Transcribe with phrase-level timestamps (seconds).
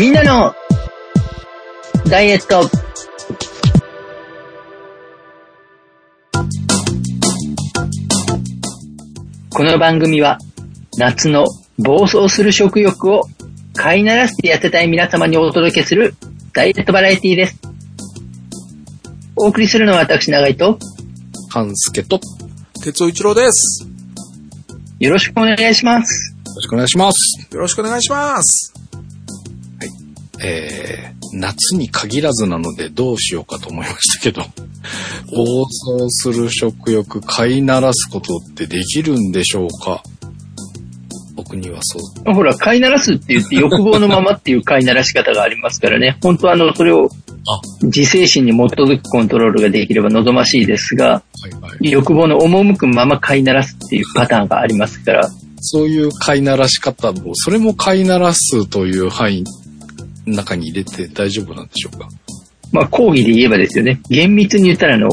[0.00, 0.54] みんなの
[2.08, 2.70] ダイエット。
[9.50, 10.38] この番組は
[10.96, 11.44] 夏の
[11.76, 13.24] 暴走する食欲を
[13.76, 16.14] 飼いならして痩せたい皆様にお届けする
[16.54, 17.60] ダイエットバラエティです。
[19.36, 20.78] お送りするのは私長井と
[21.50, 22.20] 半助と、よ
[22.82, 23.86] 鉄尾一郎です。
[24.98, 26.34] よろしくお願いします。
[26.56, 27.54] ろしくお願いします。
[27.54, 28.79] よろしくお願いします。
[30.42, 34.42] えー、夏に限らずなのでどうしようかと思いましたけど、
[35.34, 40.02] 暴走する食欲、飼いならすことってできるんでしょうか？
[41.36, 41.98] 僕にはそ
[42.30, 42.34] う。
[42.34, 46.18] ほら、飼いならすって言って欲望のままっていう飼いならし方がありますからね。
[46.22, 47.08] 本当はあの、それを
[47.82, 51.90] 自制心に基づくコントロールができれば望ましいですが、はいはい。
[51.90, 59.50] 欲望の赴くまま飼いならすっていうパターンがありますから、そういう飼いならし方も、それも飼いならすという範囲の
[60.36, 62.08] 中に入れて大丈夫なんでしょうか？
[62.72, 64.00] まあ、講義で言えばですよね。
[64.08, 65.08] 厳密に言ったらあの、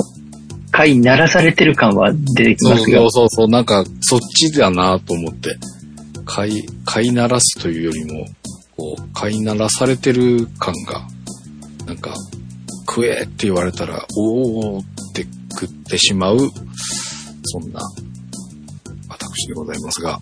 [0.72, 3.00] 飼いならされてる感は出てきそうますが。
[3.00, 5.58] そう、そうそう、なんかそっちだなと思って、
[6.26, 8.28] 飼い、飼いならすというよりも、
[8.76, 11.08] こう、飼いならされてる感が、
[11.86, 12.14] なんか、
[12.90, 15.26] 食えって言われたら、おーって
[15.60, 16.38] 食ってしまう、
[17.44, 17.80] そんな、
[19.10, 20.22] 私でございますが、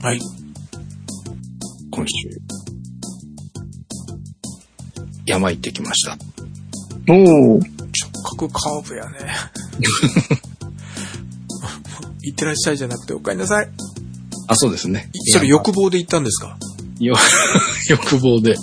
[0.00, 0.20] はい。
[1.90, 2.28] 今週、
[5.26, 6.16] 山行ってきました。
[7.08, 7.62] おー直
[8.38, 9.10] 角カーブやね。
[12.22, 13.68] いってらっしゃいじゃなくてお帰りなさい。
[14.48, 15.10] あ、そうですね。
[15.32, 16.56] それ欲望で言ったんですか？
[17.00, 17.16] よ
[17.88, 18.54] 欲望で。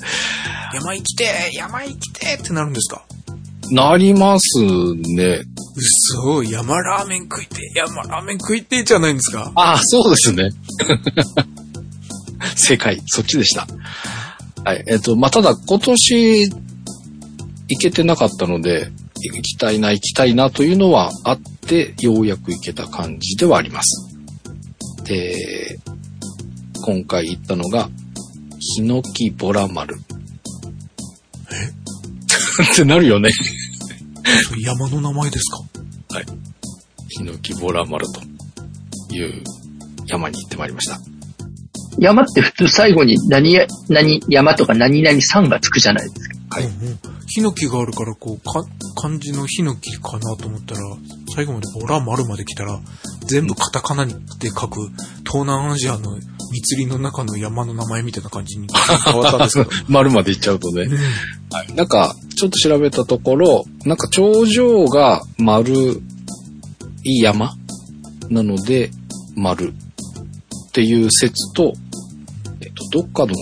[0.74, 3.04] 山行きてー山行きてーってなるんですか？
[3.72, 4.60] なります
[4.96, 5.42] ね。
[6.16, 9.52] 嘘山ラーメン食いてー山ラーメン食いてーじゃないんですか？
[9.56, 10.50] ああ、そうですね。
[12.56, 13.68] 正解、そっちでした。
[14.70, 14.84] はい。
[14.86, 18.92] えっ、と、まあ、ただ今年行けてなかったので、
[19.34, 24.08] 行きたいな、行きたいなというのはあって、ようやく行けた感じではあります。
[25.06, 25.80] で、
[26.84, 27.90] 今回行ったのが、
[28.60, 29.96] ヒノキボラ丸。
[31.52, 32.70] え？
[32.72, 33.32] ってなるよね。
[34.64, 35.64] 山の名前ですか？
[37.08, 38.22] ヒノキボラ丸と
[39.16, 39.44] いう
[40.06, 41.00] 山に行ってまいりました。
[42.00, 46.60] 山って普通最後に何や、何山とか何々さんがつくじゃないですか。
[46.60, 47.00] はいうんうん。
[47.28, 48.66] ヒノキがあるから、こう、か、
[49.00, 50.82] 漢字のヒノキかなと思ったら、
[51.36, 52.80] 最後までボラ丸まで来たら、
[53.28, 54.14] 全部カタカナで
[54.48, 54.90] 書く、
[55.20, 56.18] 東南アジアの
[56.52, 58.68] 密林の中の山の名前みたいな感じに
[59.06, 59.70] 変わったんですけど。
[59.88, 60.84] 丸まで行っちゃうとね。
[60.84, 60.98] うん
[61.52, 61.74] はい。
[61.74, 66.02] なんか、ちょっと調べたところ、なんか頂上が丸
[67.04, 67.54] い山
[68.30, 68.92] なので、
[69.36, 71.74] 丸っていう説と、
[72.92, 73.34] と、どっかの、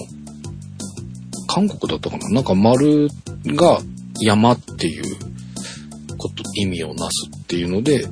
[1.47, 2.29] 韓国だったかな？
[2.29, 3.07] なんか丸
[3.45, 3.79] が
[4.19, 5.03] 山っていう
[6.17, 8.07] こと、意味をなすっていうので、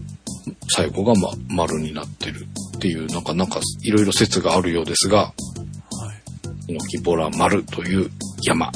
[0.69, 2.47] 最後がま、丸になってる
[2.77, 5.33] っていう、なんか、なんか、いろいろ説があるようですが、はい。
[6.67, 8.09] ヒノキボラ丸という
[8.43, 8.71] 山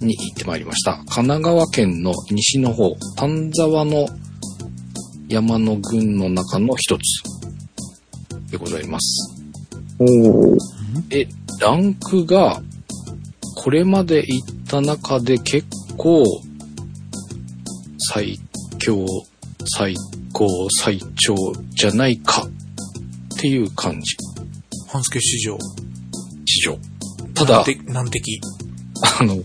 [0.00, 0.96] に行ってまいりました。
[1.08, 4.06] 神奈川県の西の方、丹沢の
[5.28, 7.00] 山の群の中の一つ
[8.50, 9.44] でございます。
[9.98, 10.58] おー
[11.10, 11.28] え、
[11.62, 12.60] ランクが、
[13.54, 15.64] これまで行った中で結
[15.96, 16.24] 構、
[18.12, 18.36] 最
[18.80, 19.06] 強、
[19.76, 19.94] 最
[20.32, 21.36] 高、最長
[21.70, 24.16] じゃないかっていう感じ、
[24.88, 25.56] 半助市場。
[26.44, 26.76] 地上。
[27.32, 28.40] ただ難敵。
[29.20, 29.36] あの、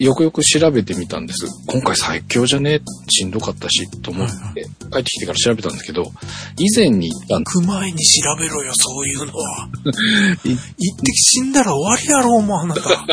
[0.00, 1.46] よくよく調べてみたんです。
[1.66, 2.80] 今回最強じゃね？
[3.10, 6.10] しんどかったし、と思って、帰ってきてから調べたんですけど、
[6.58, 9.68] 以前に行ったん行く前に調べろよ、そういうのは。
[10.44, 13.06] い 行って死んだら終わりやろ、もうあなた。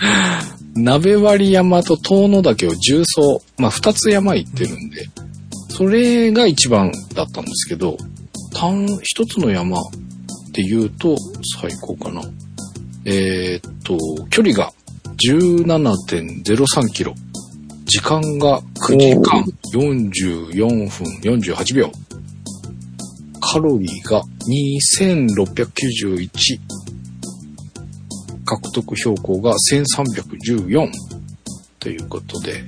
[0.74, 5.06] 鍋割山と遠野岳を重走、まあ二つ山行ってるんで、
[5.68, 7.98] それが一番だったんですけど、
[8.54, 9.82] 単、一つの山っ
[10.52, 11.16] て言うと
[11.60, 12.22] 最高かな。
[13.04, 13.98] えーっと、
[14.30, 14.72] 距離が
[15.16, 17.14] 17.03キロ。
[17.84, 21.92] 時間が9時間44分48秒。
[23.40, 24.22] カロリーが
[25.36, 26.28] 2691。
[28.44, 30.90] 獲得標高が1314
[31.78, 32.64] ということで、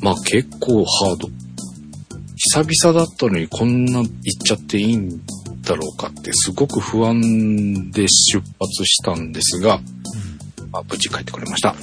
[0.00, 1.28] まあ結構ハード。
[2.36, 4.08] 久々だったのにこんな行っ
[4.44, 5.20] ちゃっていいん
[5.62, 9.80] だろうかってすごく不安で出発したんですが、
[10.72, 11.74] まあ無事帰ってこれました。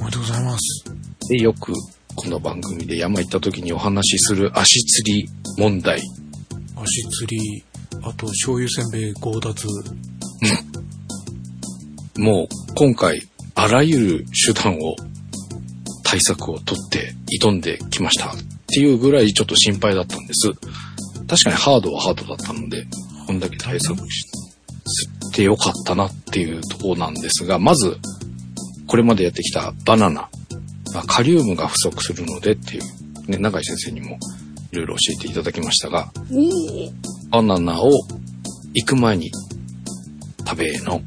[0.00, 0.84] おめでとうございます。
[1.28, 1.72] で、よく
[2.16, 6.02] この番組で山行った時にお話しする足つり問題。
[6.76, 7.64] 足釣り、
[8.02, 9.66] あと醤油せんべい強奪。
[12.18, 13.20] もう今回
[13.54, 14.96] あらゆる手段を、
[16.02, 18.32] 対策を取って挑んできました。
[18.32, 18.36] っ
[18.66, 20.50] ていうぐらいちょっと心配だったんです。
[21.28, 22.86] 確かにハードはハードだったので、
[23.26, 24.24] こんだけ対策し
[25.38, 27.96] てよかったなっていうところなんですが、まず、
[28.88, 30.28] これまでやってきたバナナ。
[30.92, 34.18] まあカリウムが不足するのでっていう、ね、永井先生にも
[34.72, 36.10] いろいろ教えていただきましたが、
[37.30, 37.88] バナナを
[38.74, 39.30] 行く前に
[40.44, 41.00] 食べーの。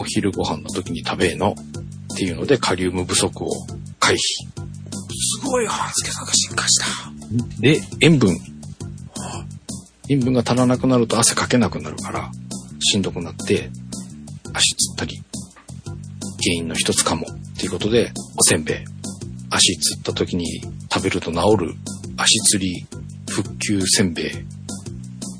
[0.00, 1.54] お昼ご飯の時に食べーの。
[2.12, 3.48] っていうので、カリウム不足を
[4.00, 4.18] 回避。
[4.18, 6.86] すごい、半助さんが進化した。
[7.60, 8.36] で、塩分。
[10.10, 12.32] 塩分が足らなくなると汗かけなくなるから、
[12.80, 13.70] しんどくなって、
[14.52, 15.22] 足つったり、
[15.84, 17.28] 原因の一つかも。
[17.30, 18.76] っていうことで、おせんべい。
[19.50, 20.62] 足つった時に
[20.92, 21.36] 食べると治
[21.66, 21.74] る
[22.16, 22.86] 足つり
[23.28, 24.30] 復旧せんべい。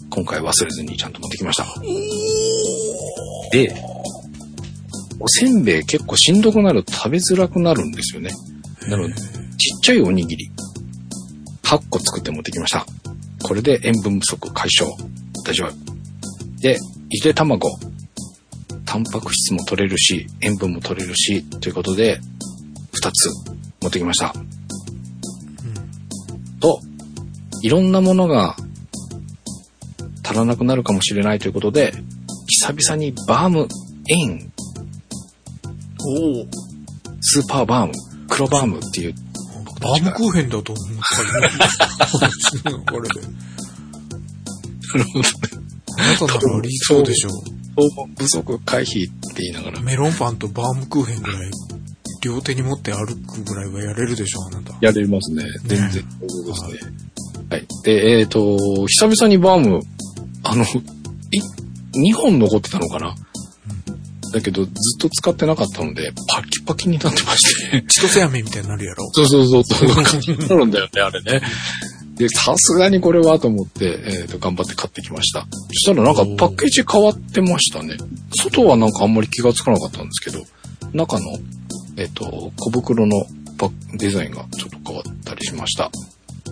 [0.09, 1.67] 今回忘れずにちゃんと持ってきました。
[3.51, 3.75] で、
[5.19, 8.31] おせんべい結構しんどくなると食べづらくなるんですよね。
[8.89, 10.49] なので、ちっちゃいおにぎり。
[11.65, 12.87] 8個作って持ってきました。
[13.43, 14.91] これで塩分不足解消。
[15.45, 16.61] 大丈夫。
[16.61, 16.79] で、
[17.11, 17.69] ゆで卵。
[18.85, 22.21] タンパク質も取れるし、塩分も取れるし、ということで、
[22.93, 23.29] 2つ
[23.83, 24.35] 持ってきました。
[26.61, 26.81] と、
[27.63, 28.57] いろんなものが
[30.25, 31.93] 足らなくなるかもしれないということで、
[32.47, 33.69] 久々にバーム
[34.09, 34.53] エン、
[36.03, 36.47] おお。
[37.21, 37.93] スーパーバーム、
[38.29, 39.15] 黒バームっていう、
[39.81, 40.87] バームクーヘンだと思っ
[42.63, 42.83] たよ。
[42.87, 43.21] これで。
[45.99, 47.31] あなたなら理想でしょ
[47.77, 49.83] 糖分不足回避って言いながらう。
[49.83, 51.51] メロンパンとバームクーヘンぐらい、
[52.23, 54.77] 両手に持って歩くぐらいはやれるでしょ、あなた。
[54.81, 55.45] やれますね。
[55.65, 56.05] 全然。
[56.29, 56.93] そうですね。
[57.51, 57.67] はい。
[57.85, 59.81] で、えっ、と、久々にバーム、
[60.45, 60.67] あの、い、
[62.13, 63.15] 2本残ってたのかな、
[64.33, 67.83] だけど、ずっと使ってなかったので、パキパキになってまして。
[67.89, 69.11] 千歳飴みたいになるやろ。
[69.13, 71.43] そうそうそう、そうなるんだよね、あれね。
[72.21, 75.41] で、さすがにこれはと思って、えっ、と、頑張って買ってきました。
[75.41, 77.97] そしたらなんかパッケージ変わってましたね。
[78.43, 80.45] 外はなんかあんまり気がつかなかったんですけど、
[80.93, 81.39] 中の、
[81.97, 83.17] えっ、と、小袋の
[83.57, 85.91] パッデザインがちょっと変わったりしました。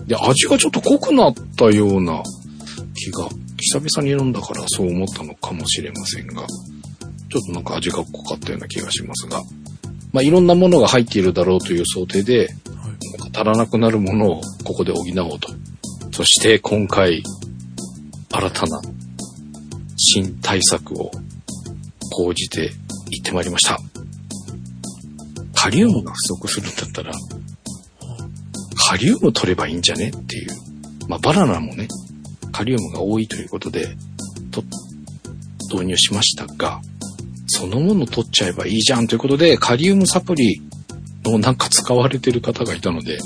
[0.07, 2.23] で、味がちょっと濃くなったような
[2.95, 6.47] 気が、久々に飲んだからそう思ったのかもしれませんが、
[7.29, 9.41] ちょっとなんか味が濃かったような気がしますが、
[10.11, 12.49] まあ、いろんなものが入っているだろうという想定で、
[13.19, 15.49] なんか足らなくなるものをここで補おうと。
[16.11, 17.23] そして今回、
[18.31, 18.81] 新たな
[19.97, 21.11] 新対策を
[22.11, 22.71] 講じて
[23.11, 23.77] いってまいりました。
[25.55, 27.11] カリウムが不足するんだったら、
[28.75, 30.49] カリウム取ればいいんじゃねっていう。
[31.07, 31.87] まあ、バナナもね、
[32.51, 33.95] カリウムが多いということで、
[34.51, 34.63] と、
[35.71, 36.81] 導入しましたが、
[37.59, 40.61] そのもの取っちゃえばいいじゃんということで、カリウムサプリ
[41.25, 43.19] のなんか使われてる方がいたので。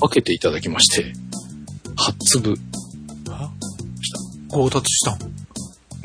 [0.00, 1.12] 分けていただきまして、
[1.96, 2.54] 8粒、
[3.28, 3.50] あ
[4.50, 5.18] 強奪したん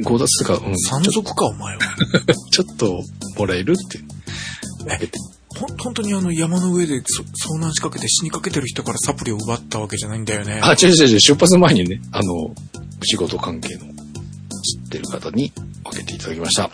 [0.04, 1.82] ？5奪が、うん、山賊か、お前は。
[2.52, 3.02] ちょっと
[3.38, 4.00] もらえるって
[4.84, 5.18] 分けて。
[5.58, 7.24] ほん、本当にあの山の上でそ
[7.56, 10.60] 遭難しかけて死にかけてる人からサプリを奪ったわけじゃないんだよね。
[10.62, 12.54] あ、違う違う違う、出発前にね、あの、
[13.02, 13.95] 仕事関係の知
[14.86, 15.52] ってる方に
[15.84, 16.70] 分けていただきました。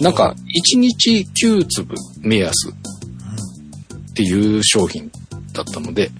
[0.00, 0.34] なんか、
[0.72, 5.10] 1日9粒目安っていう商品
[5.52, 6.10] だったので、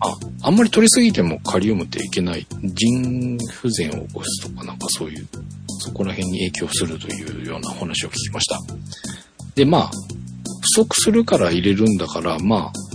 [0.00, 2.46] あ、あんまり取りすぎてもカリウムっていけない。
[2.62, 5.28] 腎不全を起こすとかなんかそういう、
[5.78, 8.58] そこら辺に影響するというようなお話を聞きました。
[9.54, 9.90] で、まあ、
[10.74, 12.89] 不足するから入れるんだから、まあ、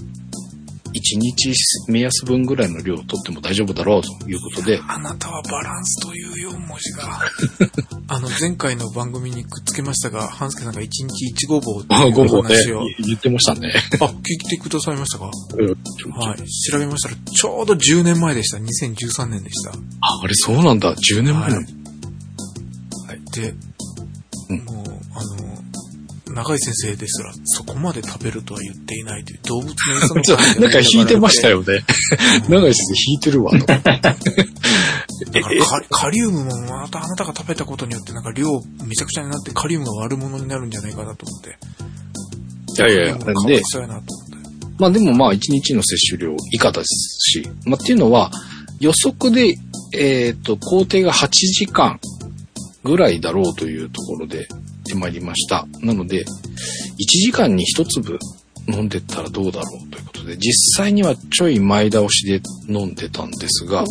[0.96, 1.54] 1日
[1.90, 7.20] 目安分ぐらいの量を取っても大丈夫だろうということで、あなたはバランスというよ、文字が。
[8.08, 13.74] あの、前回の番組にくっつけましたが、半助さんが1日1ごぼうってあ、いう話を。、言ってましたね。
[14.00, 15.32] あ、聞いてくださいましたか？
[15.58, 15.68] うん
[16.14, 16.38] はい。
[16.72, 18.58] 調べましたら、ちょうど10年前でした。
[18.58, 19.72] 2013年でした。
[19.72, 20.96] あ、あれそうなんだ。
[20.96, 21.56] 10年前の。
[21.58, 21.68] はい
[23.32, 23.54] で、
[24.50, 25.55] うんもう、あの、
[26.36, 31.60] 長井先生ですら、そこまで食べるとは言っていないという動物の餌のちょなんか引いてましたよ。
[31.60, 31.86] よね。
[32.50, 33.66] 長井先生引いてるわと。
[33.66, 33.96] だから
[35.90, 38.48] カリウムもまたあなたが食べたことによってなんか量
[38.86, 41.58] めちゃくちゃになってカリウムが悪者になるんじゃないかなと思って。
[42.78, 44.36] いやいやいや、かわい、そうやなと思って。
[44.78, 48.30] まあでもまあ1日の摂取量以下ですし、まあっていうのは
[48.82, 49.56] 予測で、
[49.98, 52.02] えっ、と、工程が8時間
[52.84, 54.50] ぐらいだろうというところで
[54.86, 55.68] ってまいりました。
[55.82, 56.26] なので、1
[57.08, 58.20] 時間に1粒
[58.68, 63.86] 飲んでったらどうだろうということで、実際にはちょい前倒しで飲んでたんですが、っ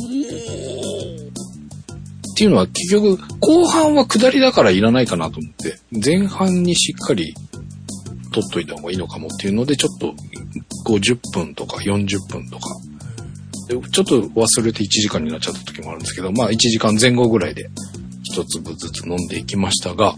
[2.36, 7.34] ていうのは結局、後半は下りだからいらないかなと思って、前半にしっかり
[8.32, 10.14] 取っといた方がいいのかもっていうので、ちょっと
[10.86, 12.68] 50分とか40分とか、
[13.92, 17.68] ちょっと忘れて1時間になっちゃった時もあるんですけど、まあ1時間前後ぐらいで
[18.24, 20.16] 一粒ずつ飲んでいきましたが、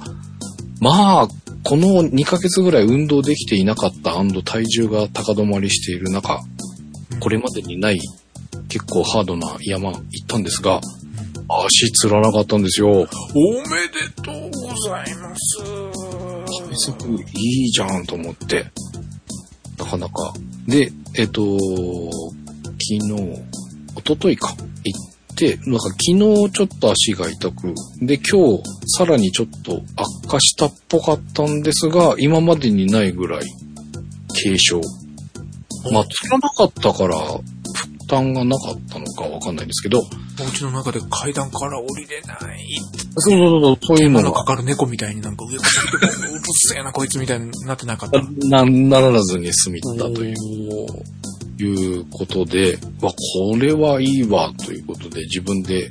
[0.80, 1.28] まあ、
[1.62, 4.12] この2ヶ月ぐらい運動できていなかった
[4.44, 6.40] 体重が高止まりしている中、
[7.20, 7.98] これまでにない
[8.68, 10.80] 結構ハードな山行ったんですが、
[11.48, 12.88] 足つらなかったんですよ。
[12.88, 13.08] おめで
[14.22, 15.64] とうございます。
[16.74, 18.66] すごいいいじゃんと思って。
[19.78, 20.34] なかなか。
[20.66, 23.00] で、えっ、と、昨日、
[23.96, 24.75] 一昨日か、行っ
[25.36, 26.18] て、なんか昨日
[26.50, 28.62] ちょっと足が痛く、で、今日
[28.98, 33.44] さらにちょっと悪化したっぽかったんですが、今までにないぐらい
[34.42, 34.80] 軽症。
[35.92, 40.02] まあ、つらなかったから、負担がなかったのかわかんないんですけど、お
[40.44, 42.58] 家の中で階段から降りれない。
[43.18, 45.64] そうそうそう、そういうのがかかる猫みたいになんか上か
[46.02, 48.20] らうるせえなこいつみたいになってなかった。
[48.48, 50.36] な、ならずに済みったという。
[51.58, 51.64] い
[51.98, 55.90] うことで、わ、これはいいわ、ということで、自分で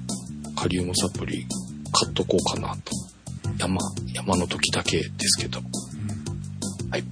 [0.56, 1.46] カリウムサプリ
[1.92, 2.92] 買っとこうかなと。
[3.58, 3.78] 山、
[4.14, 5.60] 山の時だけですけど。
[6.92, 7.04] はい。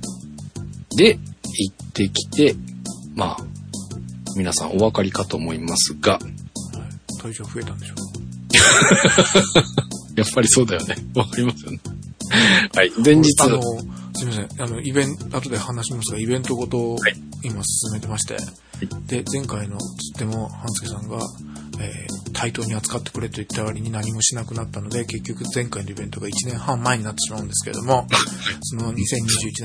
[0.97, 2.55] で、行ってきて、
[3.15, 3.45] まあ、
[4.35, 6.19] 皆さんお分かりかと思いますが、
[7.21, 7.95] 体重増えたんでしょ？
[10.17, 10.95] やっぱりそうだよね。
[11.15, 11.79] わかりますよね。
[12.75, 12.91] はい。
[13.03, 14.61] 前日、あの、すみません。
[14.61, 18.37] あの、イベント、後で話しますが、イベントごとをはい今進めてまして、
[19.07, 21.19] で、前回のつっても、半助さんが、
[21.79, 28.05] えー対等に扱ってくれと言った割に何もしなくなったので、結局前回のイベントが1年半前になってしまうんですけれども、
[28.61, 28.95] その2021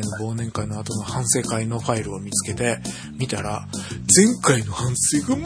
[0.01, 2.79] 年の忘年会の後の反省会のファイルを見つけて、
[3.19, 3.67] 見たら、
[4.15, 5.45] 前回の反省が全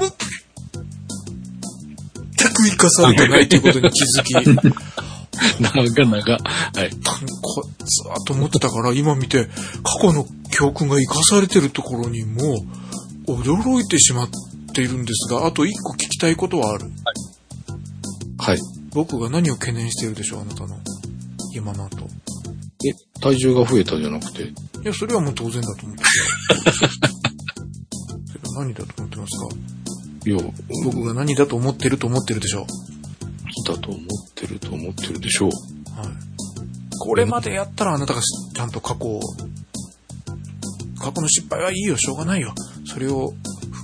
[2.52, 4.34] く生かされてないということに気づき、
[5.60, 6.90] 長々、はい。
[7.42, 9.46] こずーっと思ってたから、今見て、
[9.82, 12.64] 過去の教訓が生かされてるところにも、
[13.26, 14.28] 驚いてしまっ
[14.74, 16.90] ているんですが、あと一個聞きたいことはある。
[18.38, 18.58] はい。
[18.90, 20.76] 僕が何を懸念しているでしょう、あなたの。
[21.54, 22.08] 今の後。
[22.84, 24.52] え、体重が増えたじゃなくて、い
[24.84, 26.04] や、それはもう当然だと思って。
[26.04, 26.88] それ
[28.54, 29.56] は何だと思ってますか？
[30.24, 30.38] いや、
[30.84, 32.66] 僕が何だと思ってると思ってるでしょ
[33.66, 34.02] だと思っ
[34.34, 35.48] てると思ってるでしょう。
[35.48, 35.52] う。
[35.98, 36.08] はい。
[37.00, 39.20] これまでやったらあなたがしちゃんと過去を、
[40.98, 42.54] 過去の失敗はいいよ、しょうがないよ。
[42.86, 43.34] それを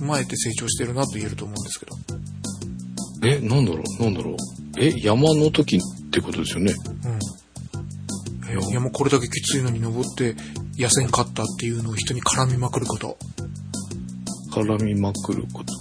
[0.01, 1.95] 踏まえて成長してるなと言えると思うんですけど。
[3.27, 4.03] え、なんだろう？
[4.03, 4.35] なんだろう？
[4.77, 5.79] え、山の時っ
[6.11, 6.73] てことですよね。
[7.05, 7.19] うん。
[8.49, 10.35] えいやもうこれだけきついのに登って
[10.75, 13.17] 痩せんかったっていうのを人に絡みまくること。
[14.51, 15.73] 絡みまくること。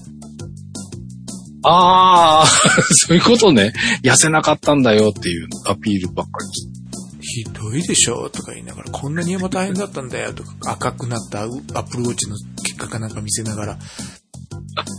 [1.62, 2.46] ああ、
[3.06, 3.72] そういうことね。
[4.02, 6.78] 痩せなかったんだよっていうアピールばっかり。
[7.20, 8.30] ひどいでしょ？
[8.30, 13.78] とか言いながら、こんなに山大変だったんだよとか、赤くなったアップルウォッチの結果かなんか見せながら。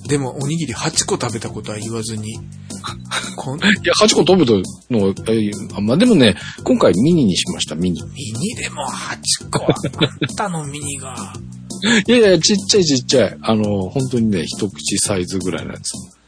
[0.07, 4.51] でも、おにぎり8個食べたことは言わずに、 いや、8個食べた
[4.91, 8.01] のは、まあ、でもね、今回ミニにしました、ミニ。
[8.03, 11.33] ミニでも8個あったの、ミニが。
[12.07, 13.37] いやいや、ちっちゃいちっちゃい。
[13.41, 16.18] あの、本当にね、一口サイズぐらいのやつ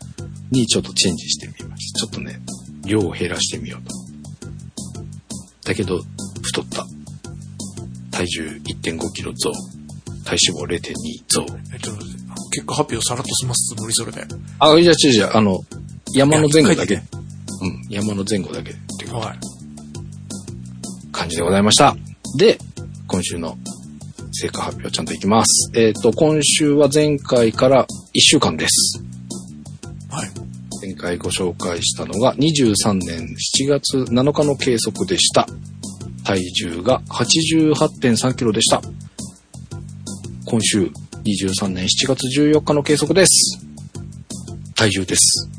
[0.51, 1.99] にちょっとチェンジしてみました。
[1.99, 2.39] ちょっとね、
[2.85, 3.93] 量を減らしてみようと。
[5.69, 6.01] だけど、
[6.41, 6.85] 太った。
[8.11, 9.51] 体重1.5キロ増。
[10.25, 10.93] 体脂肪0.2
[11.27, 11.45] 増。
[11.73, 11.91] えっと、
[12.51, 14.25] 結果発表さらっと済ますつもり、それで。
[14.59, 15.59] あ、いや、違う違う、あの、
[16.13, 16.95] 山の前後だけ。
[16.95, 17.01] うん、
[17.89, 19.39] 山の前後だけっていうはい。
[21.11, 21.95] 感じでございました。
[22.37, 22.57] で、
[23.07, 23.57] 今週の
[24.31, 25.71] 成果発表ちゃんといきます。
[25.73, 29.10] えっ、と、今週は前回から1週間です。
[30.11, 30.29] はい。
[30.81, 33.27] 前回ご紹介したのが23年
[33.59, 35.47] 7月7日の計測でした。
[36.25, 38.81] 体重が88.3キロでした。
[40.45, 40.91] 今週
[41.23, 43.65] 23年7月14日の計測です。
[44.75, 45.49] 体重です。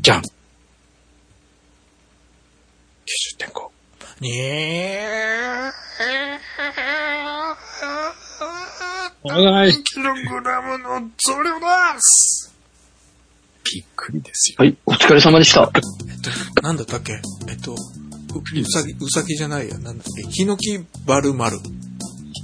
[0.00, 0.22] じゃん。
[0.22, 0.24] 90.5。
[4.20, 5.70] にえ
[9.24, 9.72] はい。
[9.84, 11.66] キログラムの増量で
[12.00, 12.41] す
[13.74, 14.56] びっくりですよ。
[14.58, 15.70] はい、お疲れ様でした。
[15.74, 15.82] えっ
[16.54, 17.20] と、なんだったっけ？
[17.48, 17.78] えっと、うう
[18.66, 19.78] さぎ、うさぎじゃないや。
[19.78, 20.30] なんだっけ？
[20.30, 21.58] ヒノキバルマル。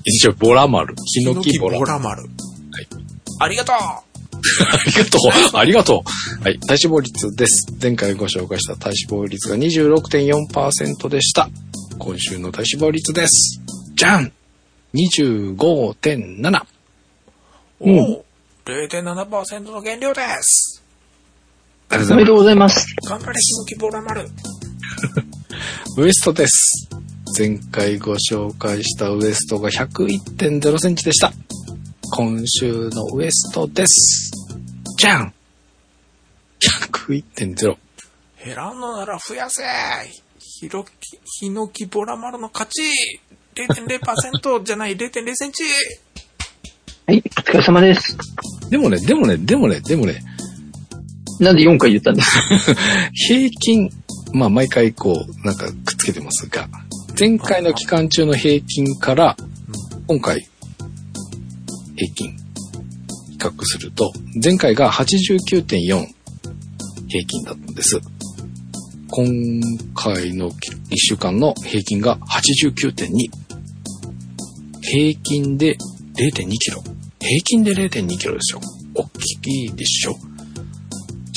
[0.05, 0.95] 一応、ボラ丸。
[1.05, 1.79] ヒノキボラ。
[1.79, 2.23] ボラマル。
[2.23, 2.31] はい。
[3.41, 4.03] ありがとうあ
[4.87, 5.21] りがとう。
[5.59, 6.05] ありがと
[6.41, 6.43] う。
[6.43, 6.59] はい。
[6.61, 7.67] 体脂肪率です。
[7.81, 11.51] 前回ご紹介した体脂肪率が26.4%でした。
[11.99, 13.61] 今週の体脂肪率です。
[13.95, 14.33] じゃん
[14.95, 16.63] !25.7。
[17.81, 18.25] おお、
[18.65, 20.83] 0.7%の減量です。
[21.91, 22.15] ありがとうございます。
[22.15, 22.87] おめでとうございます。
[23.09, 24.29] 頑張れ、ヒノキボラ丸。
[25.97, 26.89] ウエストです。
[27.37, 31.33] 前回ご紹介したウエストが101.0センチでした。
[32.11, 34.31] 今週のウエストです。
[34.99, 35.33] じゃん
[36.93, 37.77] !101.0。
[38.45, 39.63] 減らんのなら増やせ
[40.39, 40.91] ヒロキ、
[41.41, 42.83] ヒノキボラ丸の勝ち
[43.55, 45.63] !0.0% じゃない0.0センチ
[47.07, 48.17] はい、お疲れ様です。
[48.69, 50.21] でもね、でもね、でもね、でもね、
[51.41, 52.39] なんで4回言ったんです
[53.15, 53.91] 平均、
[54.33, 56.69] まあ毎回こう、なんかくっつけてますが、
[57.19, 59.37] 前回の期間中の平均から、
[60.07, 60.47] 今回、
[61.97, 62.37] 平均、
[63.31, 66.07] 比較すると、前回が89.4
[67.09, 68.01] 平均だったんです。
[69.11, 69.27] 今
[69.95, 70.55] 回の1
[70.97, 73.09] 週間の平均が89.2。
[74.83, 75.77] 平均で
[76.15, 76.83] 0.2キロ。
[77.19, 78.61] 平均で0.2キロですよ。
[78.95, 79.05] 大
[79.43, 80.28] きいでしょ。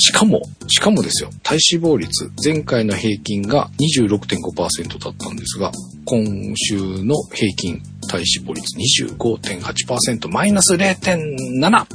[0.04, 5.70] しかも、しかもですよ、体脂肪率、前回の平均が26.5%だったんですが、
[6.06, 6.24] 今
[6.56, 8.76] 週の平均体脂肪率
[9.14, 11.86] 25.8%、マイナス 0.7!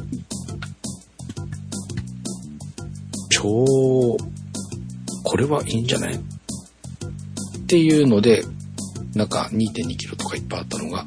[3.29, 3.43] 超、
[5.25, 6.13] これはいいんじゃない？
[6.15, 6.19] っ
[7.67, 8.45] ていうので、
[9.15, 11.03] なんか2.2キロとかいっぱいあったのが、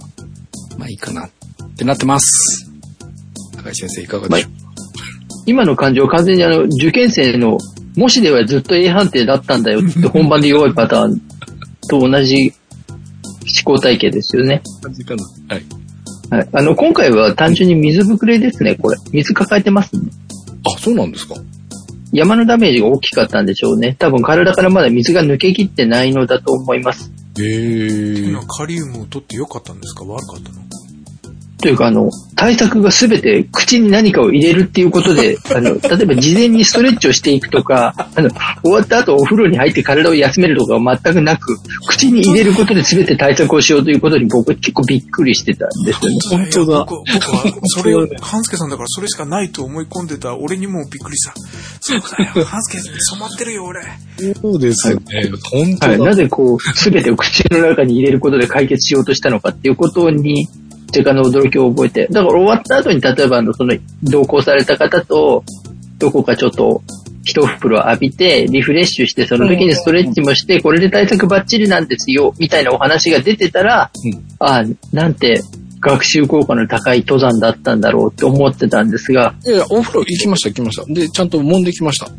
[0.76, 1.30] まあいいかなっ
[1.76, 2.70] てなってます。
[3.56, 4.59] 高井先生いかがでしょう？
[5.46, 7.58] 今の感じは完全にあの、受験生の、
[7.96, 11.20] もしではずっと A 判定だったんだよって本番で弱いパターン
[11.88, 12.52] と同じ
[13.64, 14.62] 思考体系ですよね。
[14.82, 15.64] 感じかなはい。
[16.30, 16.48] はい。
[16.52, 18.96] あの、今回は単純に水ぶくれですね、これ。
[19.12, 20.02] 水抱えてますね。
[20.72, 21.34] あ、そうなんですか
[22.12, 23.96] 山のダメージが大きかったんでしょうね。
[23.98, 27.10] 多分体からまだ水が抜けきってないのだと思います。
[27.38, 30.04] へえ今カリウムを取ってよかったんですか？
[30.04, 30.56] 悪かったの？
[31.60, 38.30] というか、あの、対策がすべて口に何かを入れるっていうことで、あの、例えば事前にストレッチをしていくとか、あの、
[38.62, 46.50] 終わった後お風呂に入って体を休めるとかは全くなく、口に入れることで全て対策をしようということに僕結構びっくりしてたんですよね。
[46.50, 51.34] 本当だ僕僕は、それを、半助さんだからそれしかないと思い込んでた俺にもびっくりした。
[51.80, 53.82] そうだよ、半助に染まってるよ、俺。
[54.40, 55.00] そうですね。
[55.50, 55.98] 本当はい。
[55.98, 56.04] だ。
[56.06, 60.48] なぜこう、すべてを口の中に入れることで解決しようとしたのかっていうことに、
[60.96, 62.06] 若干の驚きを覚えて。
[62.10, 65.44] だから終わった後に、例えばあの、その、同行された方と、
[65.98, 66.82] どこかちょっと、
[67.22, 75.42] 一風呂浴びて、リフレッシュして、その時にストレッチもして、これで対策バッチリなんですよ、みたいなお話が出てたら、うんああ、なんて、
[75.80, 80.92] 学習効果の高い登山だったんだろうって思ってたんですが、いやいや、お風呂行きました、行きました。
[80.92, 82.10] で、ちゃんと揉んできました。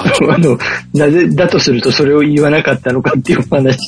[0.32, 0.58] あの、
[0.94, 3.78] なぜだとするとそれを言わなかったのかっていうお話。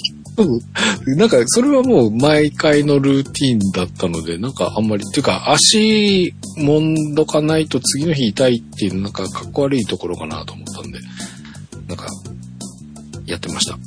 [1.17, 10.99] なんか、それはもう毎回のルーティンだったので、なんかあんまり、っていうか、足揉んどかないと次の日痛いっていう、なんかかっこ悪いところかなと思ったんで、
[11.89, 12.07] なんか、
[13.27, 13.79] やってました。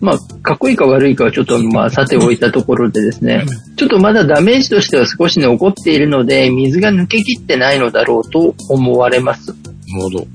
[0.00, 3.44] まあ、かっこいいか悪いかはちょっとまあ、さておいたところでですね、
[3.76, 9.48] ちょっとまだダメージとしては少し残っているので、水が抜けきってないのだろうと思われます。
[9.48, 9.60] なる
[10.02, 10.26] ほど。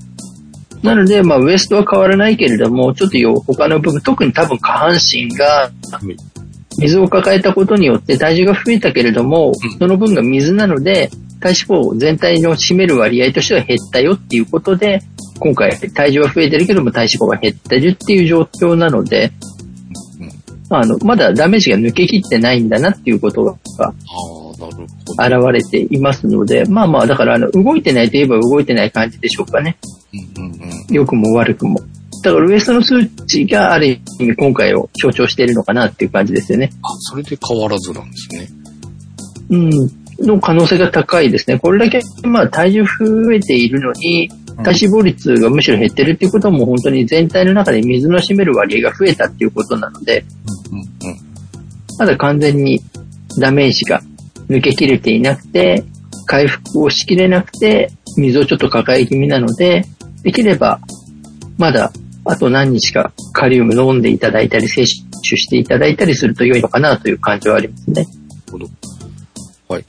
[0.84, 5.72] なので、まあ、ウエストは変わらないけれども、ちょっとよ他の部分、特に多分下半身がい、
[6.78, 11.10] 水を抱えたことによって体重が増えたけれども、うんその分が水なので、
[11.42, 15.02] 体脂肪全体の占める割合としては減ったよっていうことで、
[15.40, 19.32] 今回体重は増えてるけども体脂肪が減ってるっていう状況なので、
[20.70, 23.56] うんあの、まだダメージが抜けきってないんだなっていうことが。
[25.18, 29.78] 現れていますので、まあまあ、だからあの、動いてないといえば動いてない感じでしょうかね。
[30.90, 31.80] 良くも悪くも。
[32.24, 36.72] だからウエストの数値がある意味今回を象徴しているのかなっていう感じですよね。
[36.82, 38.48] あ、それで変わらずなんですね。
[39.50, 39.70] うん。
[40.26, 41.60] の可能性が高いですね。
[41.60, 44.30] これだけ、まあ体重増えているのに、
[44.64, 50.26] 体脂肪率がむしろ減ってるっていうことはもう本当に全体の中で水の占める割合が増えたっていうことなので、
[50.72, 50.86] うんうん。
[51.98, 52.82] まだ完全に
[53.40, 54.02] ダメージが
[54.50, 55.84] 抜けきれていなくて、
[56.26, 59.86] 回復をしきれなくて、水をちょっと抱え気味なので、
[60.24, 60.80] できれば、
[61.58, 61.92] まだ
[62.26, 68.04] あと何日かカリウム飲んでいただいたり、摂取していただいたりすると良いのかなという感じはありますね。
[68.04, 68.10] なる
[68.52, 68.68] ほど。
[69.68, 69.86] はい。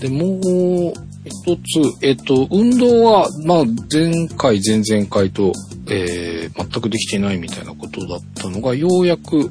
[0.00, 0.92] で、もう
[1.24, 5.52] 一つ、えっと、運動は、まあ、前回、前々回と、
[5.88, 9.50] えー、全くできてないみたいなことだったのが、ようやく、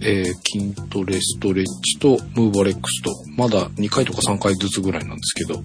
[0.00, 5.62] えー、筋トレ、ストレッチと、ムーバレックスと、まだ2回とか3回ずつぐらいなんですけど、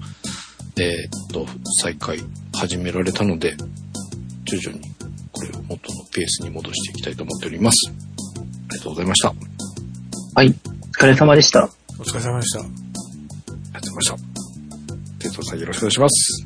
[0.77, 1.45] えーっと、
[1.81, 2.19] 再開
[2.53, 3.55] 始められたので、
[4.59, 4.91] 徐々に
[5.31, 7.89] これを元のペースに戻していきたいと思っております。
[7.89, 9.29] ありがとうございました。
[9.29, 10.55] ありはい。
[10.81, 11.69] お疲れ様でした。
[11.99, 12.59] お疲れ様でした。
[12.59, 12.75] がとう
[13.71, 14.17] ございました。
[15.19, 16.45] 哲夫さんよろしくお願いします。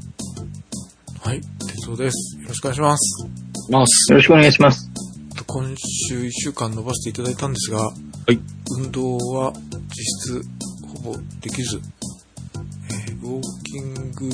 [1.22, 1.42] はい。
[1.42, 2.38] 哲送です。
[2.40, 3.28] よろしくお願いします。
[3.70, 4.12] ます。
[4.12, 4.90] よろしくお願いします。
[5.36, 7.92] と今週1週間伸ばしていただいたんですが、は
[8.30, 8.40] い。
[8.78, 10.42] 運動は実質
[11.04, 11.82] ほぼできず、
[13.08, 14.30] えーウォーキング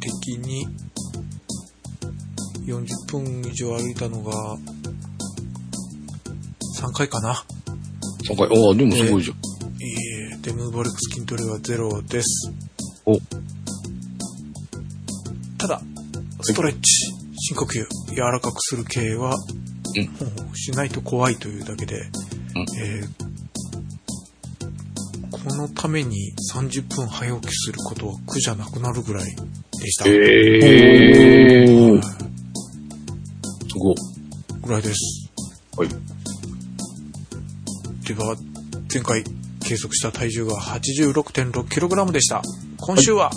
[0.00, 0.66] 的に
[2.70, 4.56] 40分以上歩いたのが、
[6.80, 7.34] 3回かな。
[8.24, 9.36] 3回ああ、でもすごいじゃん。
[9.36, 9.40] い
[10.32, 12.52] え、デムボルクス筋トレはゼロです。
[13.04, 13.18] お。
[15.58, 15.80] ただ、
[16.42, 16.80] ストレッチ、
[17.38, 19.34] 深呼吸、柔らかくする系は、
[19.96, 22.10] うん、しないと怖いというだけで、うん
[22.78, 23.30] えー、
[25.30, 29.36] このために30分早起きすることは苦じゃなくなるぐらい
[29.80, 30.04] でした。
[30.06, 32.00] えー、
[33.80, 33.94] 5
[34.66, 35.30] ぐらいです。
[35.76, 35.88] はい。
[38.06, 38.36] では、
[38.92, 39.24] 前回
[39.60, 42.42] 計測した体重が 86.6kg でした。
[42.78, 43.34] 今週は、はい、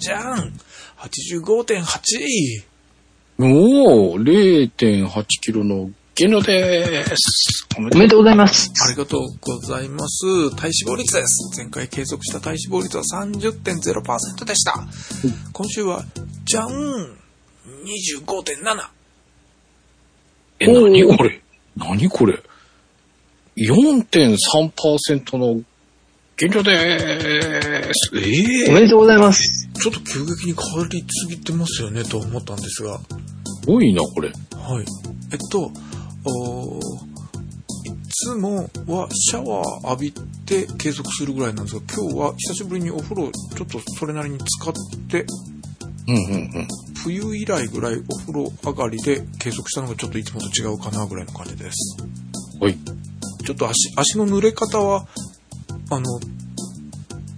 [0.00, 0.52] じゃん
[0.98, 2.64] !85.8!
[3.38, 7.66] おお !0.8kg の減量です。
[7.78, 8.70] おめでとうございます。
[8.84, 10.50] ありがとうございます。
[10.56, 11.56] 体脂肪率です。
[11.56, 14.84] 前回計測した体脂肪率は30.0%でした。
[15.52, 16.04] 今週は、
[16.44, 18.99] じゃん !25.7!
[20.60, 21.40] え、何これ？
[21.76, 22.38] 何これ
[23.56, 25.62] ?4.3% の
[26.36, 28.10] 減量でーす。
[28.14, 29.68] ええおめでとうございます。
[29.74, 34.28] ちょっと急激に変わりすぎてますよねと思ったんですが、すごいな、これ。
[34.28, 34.34] は
[34.80, 34.84] い。
[35.32, 35.70] えっと、
[36.24, 36.82] おーい
[38.10, 40.12] つもはシャワー浴び
[40.44, 44.74] て計測するぐらいなんですが、今日は久しぶりにお風呂ちょっとそれなりに使っ
[45.08, 45.24] て、
[46.06, 46.68] うんうんうん。
[47.02, 51.96] 冬以来ぐらいお風呂上がりで計測したのがちょっといつもと違うかなぐらいの感じです。
[52.60, 52.76] はい。
[53.44, 55.06] ちょっと足、足の濡れ方は、
[55.90, 56.20] あの、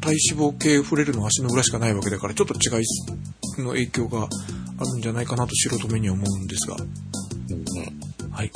[0.01, 6.77] 体脂肪計触れるのは足の裏しかないわけだから、ちょっと違いの影響があるんじゃないかなと素人目には思うんですが。
[6.77, 6.85] うん
[7.53, 8.51] うんはい。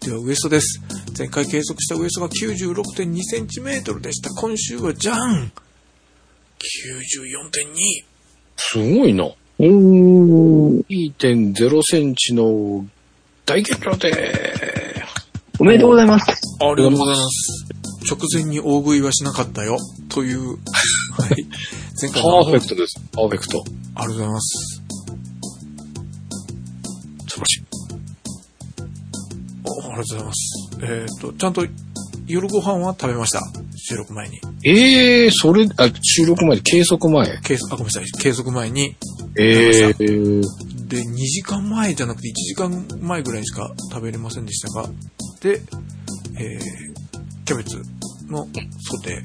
[0.00, 0.80] では、ウエストです。
[1.18, 4.30] 前回計測したウエストが96.2センチメートルでした。
[4.30, 5.52] 今週はじゃん
[6.58, 8.16] !94.2!
[8.56, 9.30] すごいな。
[9.58, 10.84] おー。
[10.86, 12.84] 2.0センチの
[13.46, 16.30] 大減量でーおめでとうございます。
[16.60, 17.66] ありがとうございます。
[18.08, 19.78] 直前に大食いはしなかったよ。
[20.10, 20.54] という、は
[21.36, 21.46] い。
[22.00, 22.12] 前す。
[22.12, 23.00] 回パーフェのクトです。
[23.12, 23.64] パーフェクト。
[23.94, 24.82] ありがとうございます。
[27.28, 27.62] 素晴らしい。
[29.64, 30.68] おありがとうございます。
[30.82, 31.66] えっ、と、ちゃんと
[32.26, 33.40] 夜ご飯は食べました。
[33.76, 34.40] 収録前に。
[34.64, 37.38] ええー、それ、あ、収録前で計測前。
[37.42, 38.04] 計測、あ、ごめんなさい。
[38.20, 38.96] 計測前に。
[39.38, 40.42] ええー、
[40.88, 44.88] で、2時間前じゃなくて1時間前ぐらいにしか食べれませんでしたが、
[45.40, 45.60] で、
[46.38, 47.76] えー、キャベツ
[48.28, 49.22] のソテ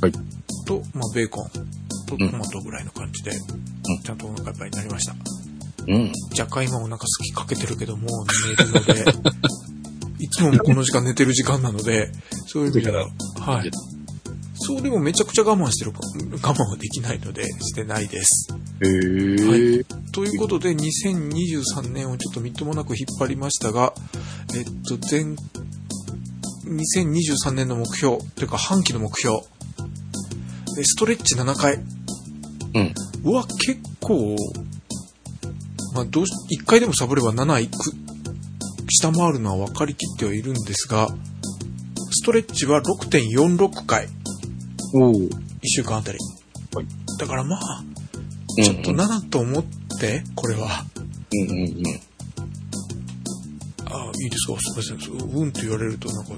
[0.00, 0.12] はい。
[0.12, 1.50] ーと、まあ、ベーコン。
[2.06, 3.32] とトマトぐらいの感じで、
[4.04, 5.14] ちゃんとお腹いっぱいになりました。
[5.86, 6.12] うん。
[6.38, 9.04] 若干今お腹すきかけてるけどもう寝るので、
[10.20, 12.10] いつもこの時間寝てる時間なので、
[12.46, 13.08] そういう意味では、
[13.40, 13.70] はい。
[14.66, 15.98] そうでもめちゃくちゃ我慢してるか、
[16.48, 18.48] 我慢はできないので、してないです。
[18.80, 23.92] ええー、ということで、2023年をちょっとみっともなく引っ張りましたが、
[24.56, 25.36] えっと、前、
[26.64, 29.36] 2023年の目標、というか半期の目標、
[30.78, 31.74] えストレッチ7回。
[31.74, 32.94] うん。
[33.24, 34.34] うわ、結構、
[35.94, 37.92] まあ、どうし、1回でもサボれば7いく、
[38.88, 41.08] 下回るのは分かりきってはいるんですが、
[42.10, 44.08] ストレッチは6.46回、
[44.94, 45.12] おお。
[45.14, 45.28] 1
[45.64, 46.18] 週間あたり。
[46.74, 46.86] はい
[47.18, 47.84] だからまあ、
[48.62, 49.64] ちょっと7と思っ
[50.00, 50.84] て、これは。
[51.32, 51.66] うんうんうん。
[53.86, 55.40] あいいですかすみません。
[55.40, 56.32] うんって言われるとなんか、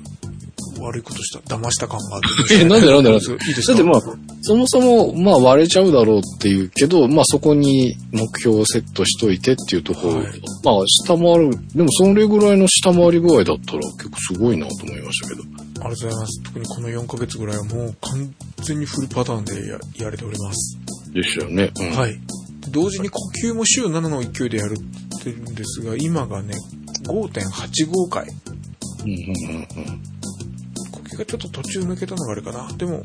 [0.80, 2.28] 悪いことした、騙した感がある。
[2.60, 3.24] え、なんでなんでなんで？
[3.48, 3.72] いいですか？
[3.72, 4.00] だってまあ、
[4.42, 10.26] そもそも、まあ割れちゃうだろうっていうけど、まあそこに目標をセットしといてっていうところ、はい
[10.62, 15.42] まあ下回る、でもそれぐらいの下回り具合だったら結構すごいなと思いましたけど。
[15.80, 16.42] ありがとうございます。
[16.42, 18.34] 特にこの4ヶ月ぐらいはもう完
[18.64, 20.78] 全にフルパターンでややれております。
[21.12, 21.70] ですよね。
[21.78, 22.18] うん、はい。
[22.70, 26.54] 同時に呼吸も週7の勢いでやるってるんですが、今がね、
[27.04, 28.26] 5.85回。
[29.04, 29.16] うんうん
[29.48, 29.66] うんうん。
[30.92, 32.72] 呼吸がちょっと途中抜けたのがあれかな。
[32.72, 33.02] でも、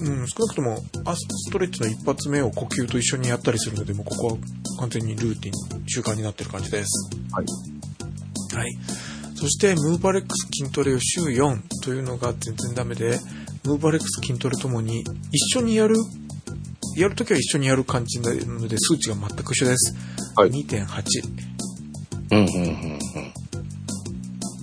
[0.00, 4.36] うん、少なくとも、あストレッチの一発目を呼吸と一緒にやったりするので、もうここは
[4.80, 7.10] 完全にルーティン、習慣になってる感じです。
[7.32, 7.46] はい。
[8.56, 8.78] はい。
[9.38, 13.20] そして、ムーバレックス筋トレを週4というのが全然ダメで、
[13.64, 15.94] ムーバレックス筋トレともに一緒にやる、
[16.96, 19.94] やるときは一緒にやる感じなので、数値が全く一緒です。
[20.34, 21.04] はい2.8。
[22.32, 22.98] うんうんうんうん。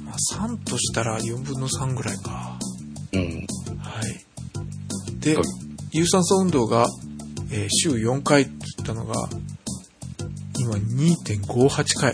[0.04, 2.60] まあ、3としたら4分の3ぐらいか。
[3.14, 3.22] うん。
[3.80, 5.20] はい。
[5.22, 5.46] で、はい
[5.94, 6.86] 有酸素運動が、
[7.50, 9.30] えー週4回って言ったのが、
[10.60, 12.14] 今2.58回。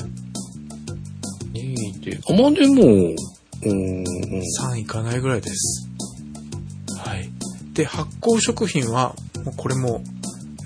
[1.81, 4.03] 2で、あ、まあでも、うーん、
[4.73, 5.89] 3いかないぐらいです。
[6.97, 7.29] はい。
[7.73, 9.15] で、発酵食品は、
[9.57, 10.03] これも、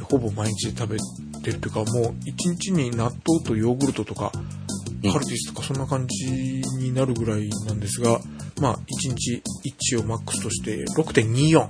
[0.09, 0.97] ほぼ毎日食べ
[1.41, 1.85] てるというか、もう
[2.25, 6.31] 1日に納豆とヨーグルトとか、うんカルピスとかそんな感じ
[6.79, 8.19] になるぐらいなんですが、
[8.59, 9.41] まあ、1日
[9.93, 11.67] 1をマックスとして6.24。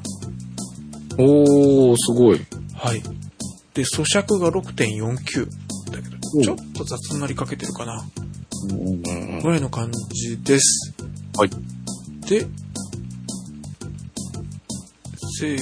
[1.17, 2.39] おー、すごい。
[2.73, 3.01] はい。
[3.73, 5.47] で、咀嚼が6.49。
[5.91, 8.03] だけど、うんちょっと雑になりかけてるかな。
[8.69, 10.93] うんぐらいの感じです。
[11.37, 11.49] はい。
[12.27, 12.47] で、
[15.39, 15.57] 成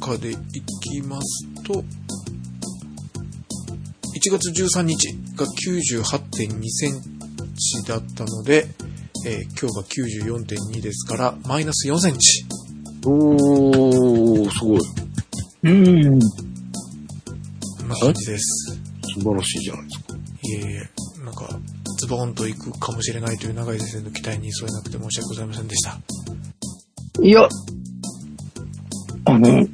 [0.00, 0.36] 果でい
[0.80, 1.84] きますと、
[4.14, 7.00] 1月13日が98.2セン
[7.56, 8.66] チだったので、
[9.26, 9.82] えー今日が
[10.36, 12.44] 94.2ですから、マイナス4センチ。
[13.06, 14.80] おー、すごい。
[15.64, 16.20] うん。
[16.20, 18.78] こんな感じです。
[19.14, 20.14] 素晴らしいじゃないですか。
[20.42, 20.90] いえいえ、
[21.24, 21.60] なんか、
[22.04, 25.98] ズボーンといくかもしれないという永井先生の期待に添えなくて申し訳ございませんでした。
[27.22, 27.48] いや、
[29.24, 29.66] あの、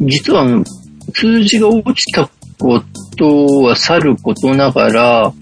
[0.00, 0.64] 実は
[1.12, 2.80] 数字が落ちたこ
[3.18, 5.32] とはさることながら、は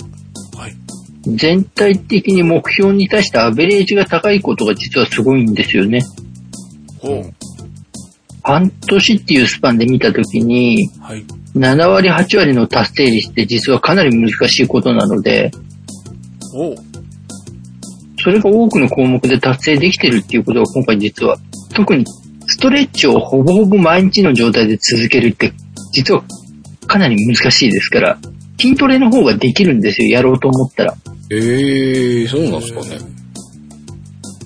[0.69, 1.33] い。
[1.37, 6.03] 全体的に目標に対してアベレージが高いことが実はすごいんですよね。
[6.99, 7.33] ほう。
[8.43, 11.25] 半年っていうスパンで見たときに、はい。
[11.55, 15.53] 7割、8割の達成率って実はかなり難しいことなので。
[18.23, 21.39] それが多くの項目で達成できてるっていうことが今回実は、
[21.75, 22.05] 特に
[22.47, 25.53] ストレッチをほぼほぼ毎日の状態で続けるって、
[25.93, 26.23] 実は
[26.87, 28.19] かなり難しいですから、
[28.61, 30.95] 筋トレの方ができるんですよ、やろうと思ったら。
[31.31, 33.13] えー、そうなんですかね。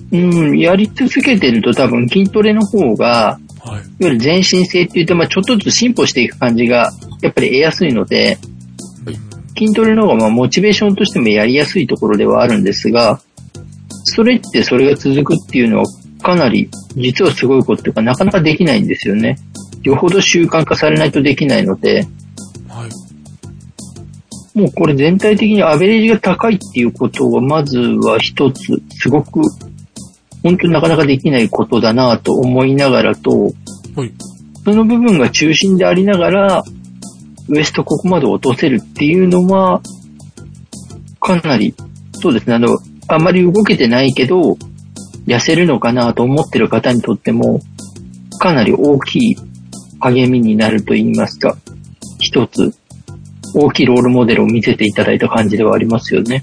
[0.09, 3.75] うん、やり続けてると多分筋トレの方が、はい。
[3.75, 6.91] いわゆる全身性って言って、まあちょっとずつ進歩していく感じが、
[7.21, 8.56] やっぱり得やすいので、はい
[9.57, 13.21] 筋トレの方がまあモチベーションとしてもやりやすいところではあるんですが、
[14.03, 15.85] ストレッチでそれが続くっていうのは
[16.21, 19.37] かなり実はすごいことというかなかなかできないんですよね。
[19.83, 22.05] よほど習慣化されないとできないので、
[22.67, 22.87] は
[24.55, 24.59] い。
[24.59, 29.41] もうこれ全体的にアベレージが高いっていうことはまずは一つすごく
[30.43, 33.53] 本当になかなかできないことだなと思いながらと、
[33.95, 34.11] はい。
[34.63, 36.63] その部分が中心でありながら、
[37.49, 39.81] ウエストここまで落とせるっていうのは、
[41.19, 41.73] かなり、
[42.13, 44.57] そうですね、あの、あんまり動けてないけど、
[45.25, 47.59] 痩せるのかなと思ってる方にとっても、
[48.39, 49.35] かなり大きい
[49.99, 51.57] 励みになると言いますか、
[52.19, 52.73] 一つ、
[53.55, 56.41] 大きいロールモデルを見せていただいた感じではありますよね。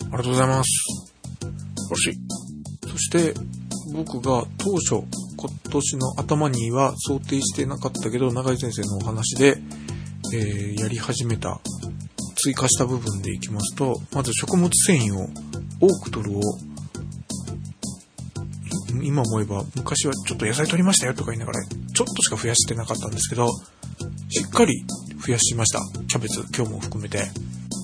[0.00, 0.70] ありがとうございます。
[1.90, 2.18] らしい。
[2.88, 3.34] そして、
[3.92, 9.58] 僕が当初、今年の頭には想定してなかったけど、永井先生のお話で、
[10.34, 11.60] えーやり始めた、
[12.42, 15.28] 追加した部分でいきますと、まず食物繊維を
[15.80, 16.40] 多く取るを、
[19.02, 23.48] い今思えば昔はちょっと野菜取りましたよとか言いながら、ちょっとしか増やしてなかったんですけど、
[24.28, 24.84] しっかり
[25.24, 25.80] 増やしました。
[26.08, 27.26] キャベツ、今日も含めて。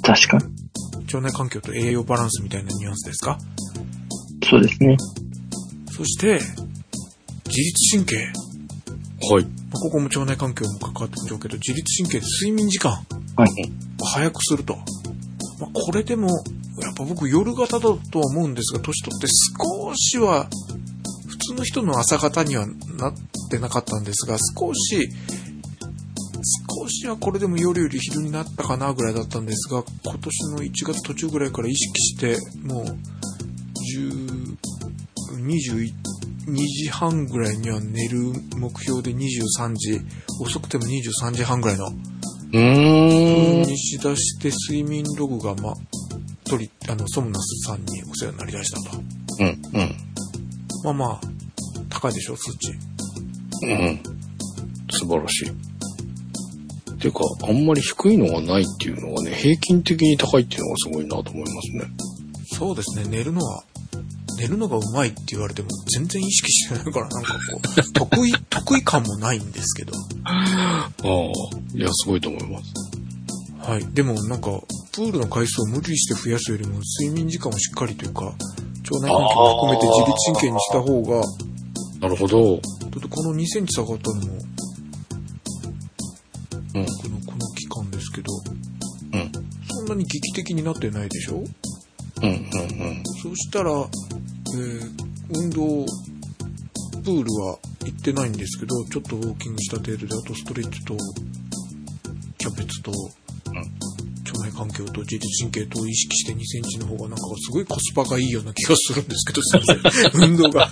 [0.02, 0.44] 確かに。
[1.07, 3.38] 腸内環境と栄養バランスみたいなニュアンスですか？
[4.48, 4.96] そうですね。
[5.90, 6.40] そして、
[7.46, 8.33] 自律神経。
[9.30, 9.44] はい。
[9.44, 13.72] まあここも腸内環境も関わってくるんでしょうけど、自律神経で睡眠時間はい。
[14.00, 14.76] を早くすると。
[15.58, 16.28] まあ、これでも、
[16.80, 20.48] やっぱ僕夜型だとは思うんですが、年取って少しは、
[21.28, 23.14] 普通の人の朝型にはなっ
[23.50, 25.08] てなかったんですが、少し、
[26.82, 32.85] 少しはこれでも夜より昼になったかなぐらいだったんですが、今年の1月途中ぐらいから意識して、もう、
[33.96, 34.56] 10、
[35.38, 35.92] 21、
[36.46, 38.18] 2時半ぐらいには寝る
[38.57, 40.00] 目標で23時、
[40.40, 43.62] 遅くても23時半ぐらいの、うーん。
[43.62, 45.74] にし出して睡眠ログが、ま、
[46.44, 48.98] 取り、あの、ソムナスさんにお世話になりだしたと。
[49.40, 49.96] うん、うん。
[50.85, 51.20] まあまあ、
[51.88, 52.72] 高いでしょ、数値。
[53.62, 54.02] うん。
[54.90, 55.72] 素晴らしい。
[57.02, 61.85] ていうか、あんまり低いのがないっていうのはね、平均的に高いっていうのがすごいなと思いますね。
[62.57, 63.64] そうですね、寝るのは、
[64.38, 69.92] 寝るのがうまいって言われても全然意識してないから、なんかこう、得意、得意感もないんですけど。
[70.24, 71.76] ああ。
[71.76, 73.70] いや、すごいと思います。
[73.70, 73.86] はい。
[73.92, 74.60] でもなんか、
[74.92, 81.22] プールの回数を無理して増やすよりも、睡眠時間をしっかりというか、腸内環境を含めて自律神経にした方が、
[82.00, 82.56] なるほど。
[82.56, 84.32] だってこの2センチ下がったのも、
[86.74, 86.86] うん。
[86.86, 88.32] この、この期間ですけど、
[89.12, 89.32] うん。
[89.70, 91.44] そんなに劇的になってないでしょ？
[92.20, 93.03] うん、うん、うん。
[93.22, 95.87] そうしたら、えー運動、
[97.03, 100.96] プールは行ってないんですけど、ちょっとウォーキングした程度で、あとストレッチと、
[102.38, 110.31] キャベツと、腸内環境と自律神経と意識して2センチの方がなんかすごいコスパがいいような気がするんですけど、すいません。
[110.31, 110.70] 運動が。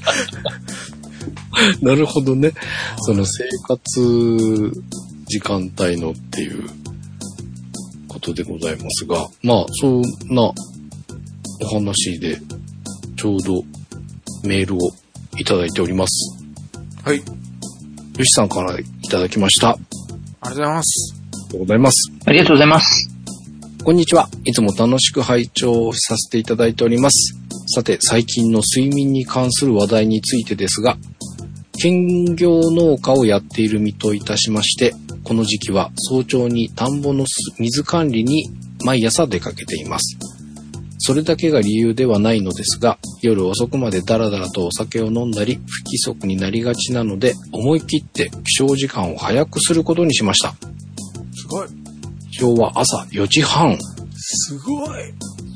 [1.81, 2.53] なるほどね。
[2.99, 4.73] その生活
[5.27, 6.69] 時間帯のっていう
[8.09, 10.03] ことでございますが、まあ、そん
[10.35, 10.53] な
[11.63, 12.39] お話で、
[13.17, 13.63] ちょうど
[14.45, 14.79] メールを
[15.37, 16.45] いただいております。
[17.05, 17.19] はい。
[17.19, 17.25] よ
[18.25, 19.71] しさんからいただきました。
[19.71, 19.79] あり
[20.43, 21.21] ありがとうございます。
[21.43, 22.13] がとうございます。
[22.27, 23.11] ありがとうございます。
[23.85, 24.29] こんにちは。
[24.45, 27.35] いつも楽しく拝聴させていただいております。
[27.67, 30.97] さて、最近の睡眠に関する話題についてですが、
[31.81, 34.95] 兼業農家をやっている身といたしまして、
[35.25, 37.25] この時期は早朝に田んぼの
[37.59, 38.51] 水管理に
[38.85, 40.19] 毎朝出かけています。
[41.03, 50.55] それだけが理由ではないのですが、夜遅くまでダラダラとお酒を飲んだり、不規則になりがちなので、思い切って起床時間を早くすることにしました。
[51.33, 51.69] すごい。
[52.31, 53.79] 起床は朝4時半。
[54.15, 55.01] すごい。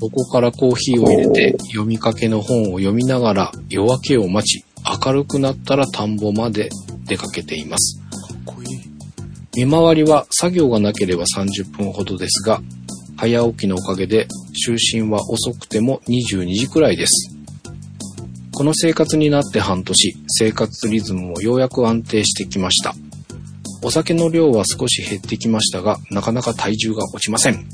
[0.01, 4.65] そこからコーヒーを入れて読みかけの本を読みながら夜明けを待ち、
[5.05, 6.71] 明るくなったら田んぼまで
[7.07, 8.01] 出かけています。
[8.01, 9.67] かっこいい。
[9.67, 12.63] 見回りは作業がなければ30分ほどですが、
[13.17, 14.27] 早起きのおかげで
[14.67, 17.35] 就寝は遅くても22時くらいです。
[18.53, 22.95] この生活になって半年、生活リズムもようやく安定してきました。
[23.83, 27.67] お酒の量は少し減ってきましたが、なかなか体重が落ちません。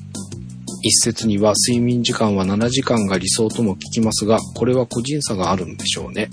[0.83, 6.31] 一説には睡眠時間は7時間が理想とも聞きますが、これは個人差があるんでしょうね。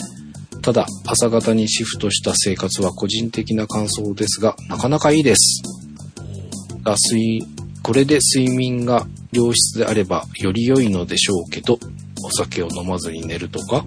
[0.61, 5.61] ただ、朝方にシフトした生活は個人的な感想ですが、なかなかいいです。
[6.83, 7.45] が睡
[7.83, 11.79] これで睡眠が良質であればより良いのでしょうけど、
[12.23, 13.85] お酒を飲まずに寝るとか、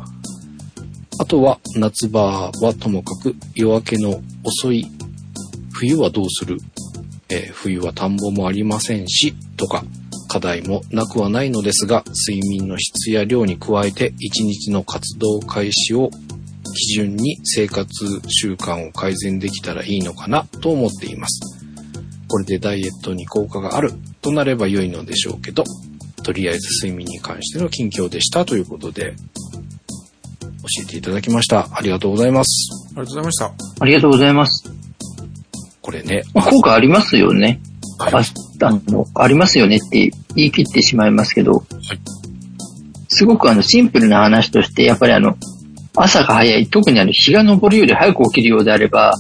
[1.19, 4.87] あとは夏場はともかく夜明けの遅い
[5.81, 6.59] 冬はどうする、
[7.31, 9.85] えー冬は田んぼもありませんし、とか、
[10.29, 16.11] 課題もなくはないのですが、睡眠の質や量に加えて一日の活動開始を
[16.75, 21.60] 基準に生活習慣を改善できたらいいのかなと思っています。
[22.31, 25.65] これでダイエットに効果があるとなれば良いのでしょうけど、
[26.23, 29.15] とりあえず睡眠に関しての近況でしたということで、
[30.41, 31.69] 教えていただきました。
[31.73, 32.71] ありがとうございます。
[32.97, 33.53] ありがとうございました。
[33.81, 34.73] ありがとうございます。
[35.83, 37.61] これね、まあ効果ありますよね。
[37.99, 38.25] はい
[38.63, 41.65] ああの、ありますよねって言い切ってしまいますけど、
[43.09, 45.37] すごくあの、シンプルな話として、やっぱりあの、
[45.97, 49.15] 朝が早い、特にあの、日が昇るより早く起きるようであれば、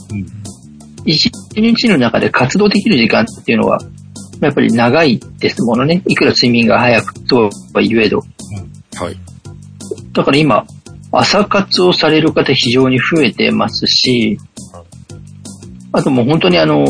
[1.04, 3.78] 一日の中で活動できる時間っていうのは、
[4.40, 6.02] やっぱり長いですものね。
[6.06, 8.18] いくら睡眠が早くとは言えど。
[8.96, 9.16] はい。
[10.12, 10.64] だから今、
[11.12, 14.38] 朝活をされる方非常に増えてますし、
[15.92, 16.84] あともう本当にあの、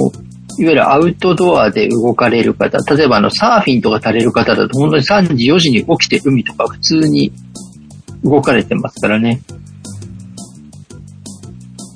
[0.58, 7.32] いわゆるアウトドアで動かれる方、例えばあのサーフィンとかされる方だと本当に3時4時に起きて海とか普通に
[8.22, 9.40] 動かれてますからね。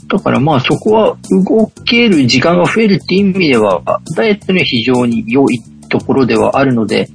[0.08, 3.82] だからまあそこは動ける時間が増えるっていう意味では、
[4.16, 7.08] ダイエットには非常に良いところではあるので、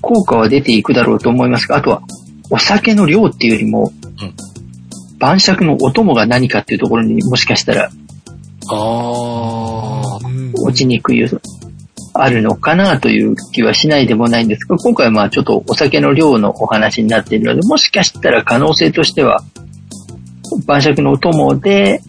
[0.00, 2.02] 効果は出ていくだろうと思いますが、あとは
[2.50, 4.34] お酒の量っていうよりも、うん
[5.22, 7.92] 晩酌のお供が何かっていうところにもしかしたら
[8.68, 10.18] あ
[10.64, 11.24] 落ちにくい
[12.14, 19.42] あるのかなという気はしないでもないんですが、今回はまあちょっとお酒の量のお話になっているので、もしかしたら可能性としては、
[20.66, 22.02] 晩酌のお供で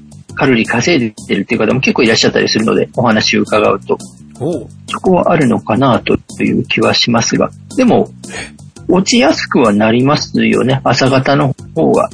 [0.43, 3.97] カロリー稼いでるっていう方も結構いらっしゃったりするので、お話を伺うと、
[4.87, 8.09] そこはあるのかなという気はしますが、でも、
[8.89, 12.09] 落ちやすくはなりますよね、朝方の方が。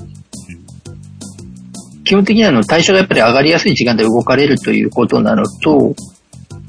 [2.03, 5.95] 基本的にはあの代謝がやっぱり上がりやすい時間で動かれるということなのと、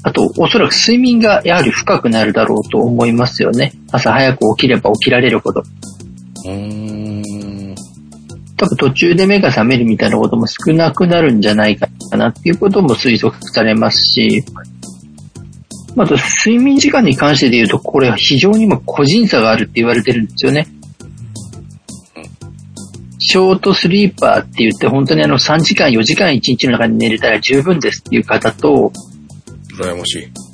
[0.01, 3.73] あと、おそらく睡眠がやはり深くなるだろうと思いますよね。
[3.91, 5.61] 朝早く起きれば起きられるほど。
[5.61, 6.90] うーん。
[8.61, 14.45] 多分途中で目が覚めるみたいなことも少なくなるんじゃないかなっていうことも推測されますし、
[15.97, 16.15] あと
[16.45, 20.67] 睡眠時間に関してで言うと、これは非常に今個人差があるって言われてるんですよね。
[23.17, 28.91] ショートスリーパーって言って本当にあの3時間4時間1日の中に寝れたら十分ですっていう方と、
[29.75, 30.50] 羨ましい。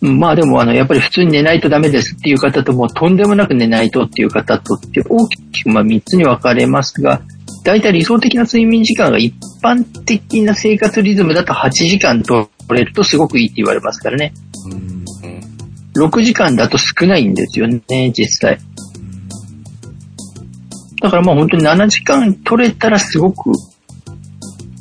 [0.00, 7.20] うんまあでもあの、やっぱり普通に寝ないとダメですっていう方とも、とんでもなく寝ないとっていう方とって大きくまあ3つに分かれますが、
[7.64, 14.32] 大体理想的な睡眠時間が一般的な生活リズムだと8時間取れるとすごくいいって言われますからね。
[14.66, 15.04] うん。
[16.04, 17.82] 6時間だと少ないんですよね、
[18.12, 18.58] 実際。
[21.00, 23.52] だからまあ本当に7時間取れたらすごく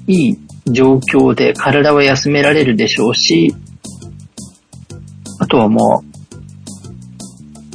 [0.08, 0.38] いい
[0.72, 3.54] 状況で体は休められるでしょうし、
[5.48, 6.02] あとはまあ、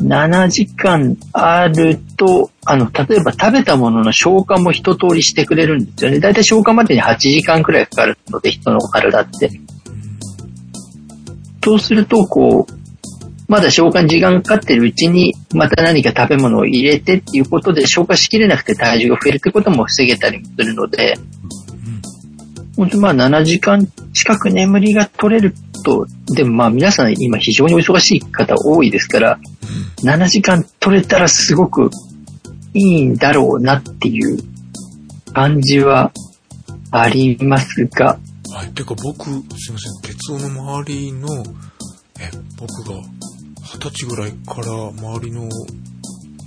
[0.03, 6.21] 7時間あると、あの、例えば食べたものの消化も一通りしてくれるんですよね。
[6.21, 9.51] だいたい消化までに8時間くらいかかるので、人の体って。
[11.65, 12.73] そうすると、こう、
[13.49, 21.15] まだ消化に時間かかってるうちに、また何か食べ物を入れてっていうことで消化しきれなくて体重が増えるってことも防げたりもするので、
[22.77, 29.39] 本当まあ7時間近く眠りが取れると、でもまあ皆さん今非常にお忙しい方多いですから、
[30.03, 31.91] 7時間取れたらすごく
[32.75, 34.39] いいんだろうなっていう
[35.33, 36.13] 感じは
[36.91, 38.19] ありますが、
[38.55, 38.73] はい。
[38.73, 40.49] てか僕、すいません、鉄夫の
[40.81, 41.29] 周りの、
[42.21, 43.03] え、僕が
[43.63, 45.49] 二十歳ぐらいから周りの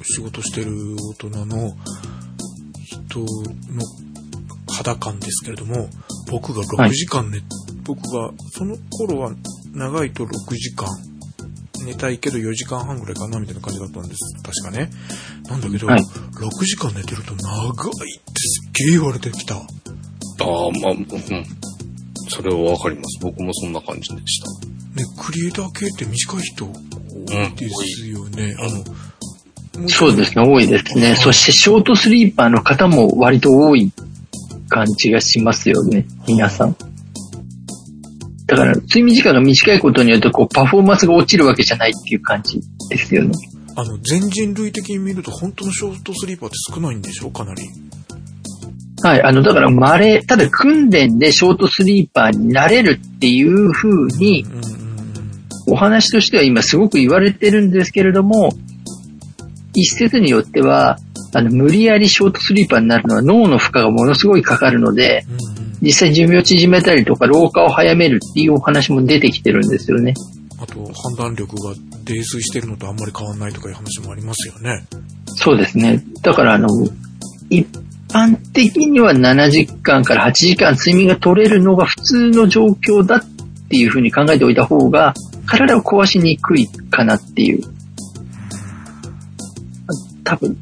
[0.04, 1.76] 仕事してる大人の
[2.84, 3.26] 人の
[4.72, 5.90] 肌感ですけれども、
[6.30, 7.40] 僕が6時間寝、
[7.86, 9.32] 僕が、その頃は
[9.74, 10.88] 長いと6時間、
[11.86, 14.20] 寝たいけど4時間半ぐらいかなみたいな感じだったんです。
[14.42, 14.90] 確かね。
[15.48, 19.56] なんだけど、はい6時間寝てると長いってすっげえ言われてきた。
[19.56, 21.06] ああ、まあ、うん。
[22.28, 23.20] それはわかります。
[23.22, 24.50] 僕もそんな感じでした。
[24.96, 28.56] ね、クリエイター系って短い人多いですよね。
[28.60, 28.64] あ
[29.78, 31.16] の、もそうですね、多いですね。
[31.16, 33.92] そしてショートスリーパーの方も割と多い
[34.70, 36.76] 感じがしますよね、皆さん。
[38.46, 43.32] だから、睡眠時間が短いことによって、こう、パフォーマンスが落ちるわけじゃないっていう感じですよね。
[43.76, 47.32] あの、全人類的に見ると本当のショートスリーパーって少ないんでしょ？
[47.32, 47.64] かなり。
[49.02, 54.46] はい、あの、だから、稀、ただ訓練でショートスリーパーになれるっていう風に。
[55.68, 58.52] お話としては今すごく言われてるんですけれども、
[59.74, 61.00] 一説によっては、
[61.34, 70.14] あの、無理やりショートスリーパーになるのは脳の負荷がものすごいかかるので、うんうん実際寿命を縮めたりとか老化を早めるっていうお話も出てきてるんですよね。
[70.60, 71.74] あと、判断力が
[72.04, 74.86] 泥酔してるのとあんまり変わんないとかいう話もありますよね。
[75.28, 76.04] そうですね。
[76.22, 76.68] だからあの、
[77.50, 77.68] 一
[78.10, 83.24] 般的には7時間から8時間睡眠が取れるのが普通の状況だっ
[83.70, 85.14] ていうふうに考えておいた方が、
[85.46, 87.62] 体を壊しにくいかなっていう。
[90.24, 90.58] 多分、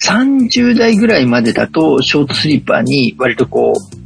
[0.00, 4.05] 30代ぐらいまでだと、ショートスリーパーに割とこう、ん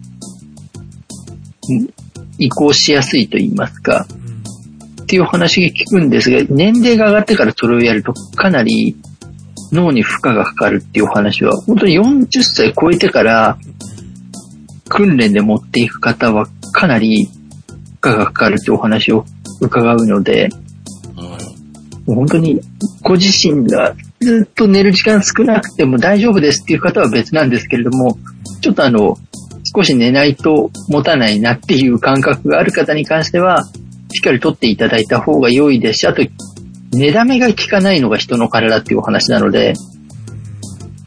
[2.39, 5.03] 移行しやすいと言いますか、うん。
[5.03, 8.97] っていう話が聞くんですが、年齢が上がってからそれをやるとかなり
[9.73, 13.59] 脳に負荷がかかるっていうお話は、本当に40歳超えてから
[14.89, 17.29] 訓練で持っていく方はかなり
[18.01, 19.25] 負荷がかかるっていうお話を
[19.61, 20.49] 伺うので、
[22.07, 22.61] もう本当に
[23.03, 28.19] ご自身がずっと寝る時間少なくても大丈夫ですっていう方は別なんですけれども、
[28.61, 29.17] ちょっとあの、
[29.75, 33.65] 少し寝ないと持たないなっていう感覚がある方に関しては、
[34.13, 36.23] しっかりとっていただいた方が良いですし、あと、
[36.93, 39.75] 寝だめが効かないのが人の体っていうお話なので、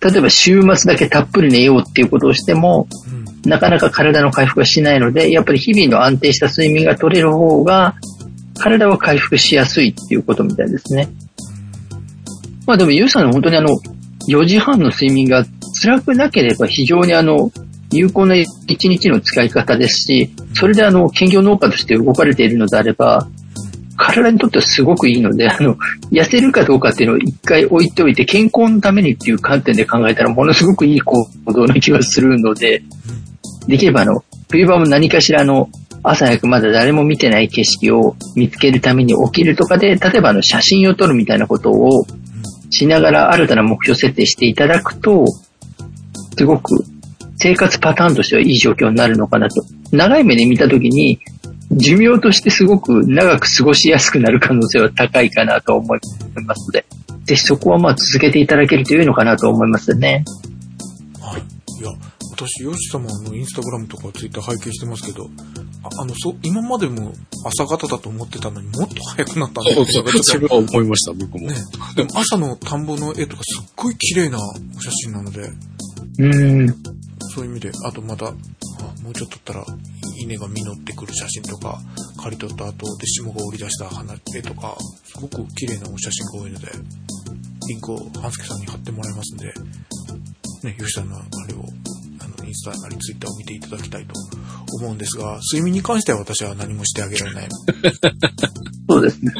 [0.01, 3.49] 例えば週末だけたっぷり寝ようっていうことをしても、うん。
[3.49, 7.95] なかなか体の回復がしないので、やっぱり日々の安定した睡眠が取れる方が、
[8.57, 11.09] 体は回復しやすいっていうことみたいですね。
[12.66, 13.70] まあでも、ゆうさんの本当にあの、
[14.30, 15.45] 4時半の睡眠が
[15.82, 17.51] 辛くなければ非常にあの、
[17.97, 23.27] 有効な一日の使い方ですし、それであの、兼業農家として動かれているのであれば、
[23.95, 25.77] 体にとってはすごくいいので、あの、
[26.11, 32.83] 痩せるかどうかっていうのを一回置いておいて、健康のためにっていう観点で考えたら、ものすごくいい行動な気がするので、
[33.67, 35.69] できればあの、冬場も何かしらの
[36.03, 42.05] 朝早くまだ誰も見てない景色を見つけるために起きるとかで、例えばあの写真を撮るみたいなことを
[42.69, 45.25] しながら新たな目標設定していただくと、
[46.37, 46.83] すごく
[47.43, 49.65] 生活パターンとしてはいい状況になるのかなと。
[49.91, 51.19] 長い目で見たときに、
[51.71, 55.99] 寿命としてすごく長く過ごしやすくなる可能性は高いかなと思い
[56.45, 56.85] ますので、
[57.25, 60.23] ぜひそこはまあ続けていただけると良いのかなと思いますね。
[61.19, 61.41] はい。
[61.81, 61.91] いや、
[62.31, 65.29] 私、ヨシ様のインスタグラムとかツイッター拝見してますけど、
[65.83, 67.11] ああの、そう、今までも
[67.45, 71.49] 朝方だと思ってたのにもっと早くなったんだそうっていうそれは思いました、僕も。
[71.49, 71.55] とね。
[71.97, 77.03] でも朝の田んぼの絵とかすっごい綺麗なお写真なので、うーん。
[77.34, 78.31] そういう意味で、あとまた、あ
[79.01, 79.65] もうちょっとったら、
[80.21, 81.79] 稲が実ってくる写真とか、
[82.21, 86.67] 刈り取った後で霜が降り出した花絵とか、すごく綺麗なお写真が多いので、
[87.69, 89.47] リンクを半助さんに貼ってもらいますんで、
[90.63, 91.65] ね、吉田のあれを、
[92.19, 94.13] あの、インスタなりツイッターを見ていただきたいと
[94.79, 97.49] 思うんですが、睡眠に関しては私は何もしてあげられない。
[98.88, 99.34] そうですね。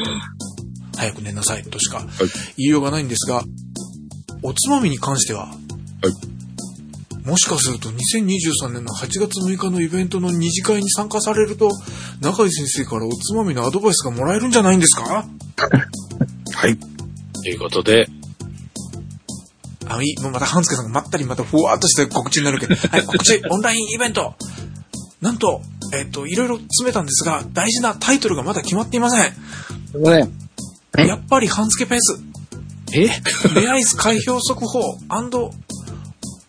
[0.96, 2.06] 早く寝なさいとしか
[2.56, 3.44] 言いようがないんですが、
[4.42, 5.54] おつまみに関しては、
[7.24, 11.70] もしかすると2023年の8月6日のイベントの二次会に参加されると、
[12.20, 15.24] 中井先生からおつまみのアドバイスがもらえるんじゃないんですか？
[16.54, 16.76] はい。
[16.76, 18.08] ということで、
[19.86, 20.22] あ、いい。
[20.22, 22.74] もうまた、半助さんがまったりまたふわーっとした告知になるけど。
[22.88, 24.34] はい、告知、オンラインイベント。
[25.20, 25.62] なんと、
[25.94, 29.32] えっ、と、いろいろ詰めたんですが、大事なタイトルがまだ決まっていません。
[29.32, 30.32] すいません。
[30.98, 31.06] え？
[31.06, 32.20] やっぱり半助ペース。
[32.92, 33.08] え？
[33.60, 34.80] レアイス開票速報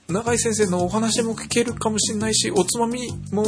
[0.08, 3.44] 永井先生のお話も聞けるかもしれないし、おつまみも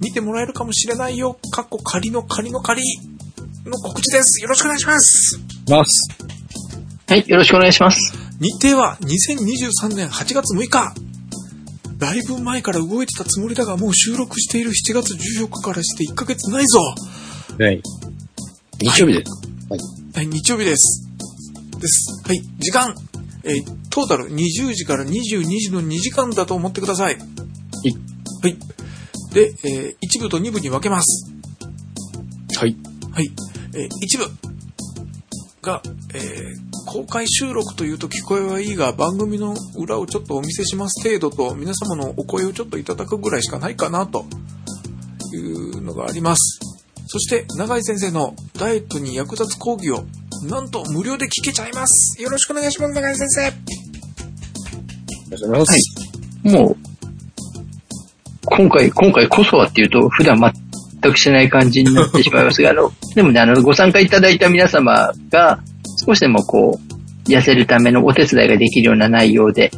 [0.00, 1.38] 見てもらえるかもしれないよ。
[1.52, 2.82] かっこ仮の仮の仮
[3.64, 4.42] の告知です。
[4.42, 5.40] よろしくお願いします。
[5.68, 6.08] ます。
[7.06, 8.12] はい、よろしくお願いします。
[8.40, 10.92] 日程は2023年8月6日。
[11.98, 16.80] だいぶ前から動いてたつもりだが、もう収録している7月14日からして1ヶ月ないぞ。
[17.58, 17.80] はい。
[18.80, 19.30] 日曜日です。
[20.16, 21.06] はい、日曜日です。
[21.78, 22.26] です。
[22.26, 22.94] はい、時間。
[23.44, 27.16] えートータル20時から22時の2時間だと思ってください。
[27.16, 27.20] は
[28.48, 28.56] い。
[29.32, 31.30] で、えー1部と2部に分けます。
[32.56, 32.76] はい。
[33.12, 33.30] はい。
[33.74, 34.24] えー一部
[35.62, 35.82] が、
[36.14, 44.24] えー公開収録というと聞こえはいいが、番組の裏をちょっとお見せします程度と、皆様のお声をちょっといただくぐらいしかないかな、と
[45.32, 46.58] いうのがあります。
[47.06, 50.04] そして、永井先生のダイエットに役立つ講義を、
[50.42, 52.20] なんと無料で聞けちゃいます。
[52.22, 53.42] よろしくお願いします、永井先生。
[53.42, 53.56] あり
[55.32, 56.56] がとうございます。
[56.56, 56.76] もう、
[58.46, 65.60] 今回、今回こそはっていうと、普段全くしない感じになってしまいますが、 あの、でもね、あの、ご参加いただいた皆様が、
[66.06, 66.80] 少しでもこ
[67.26, 69.70] う、痩せるためのお手伝いができるような内容で、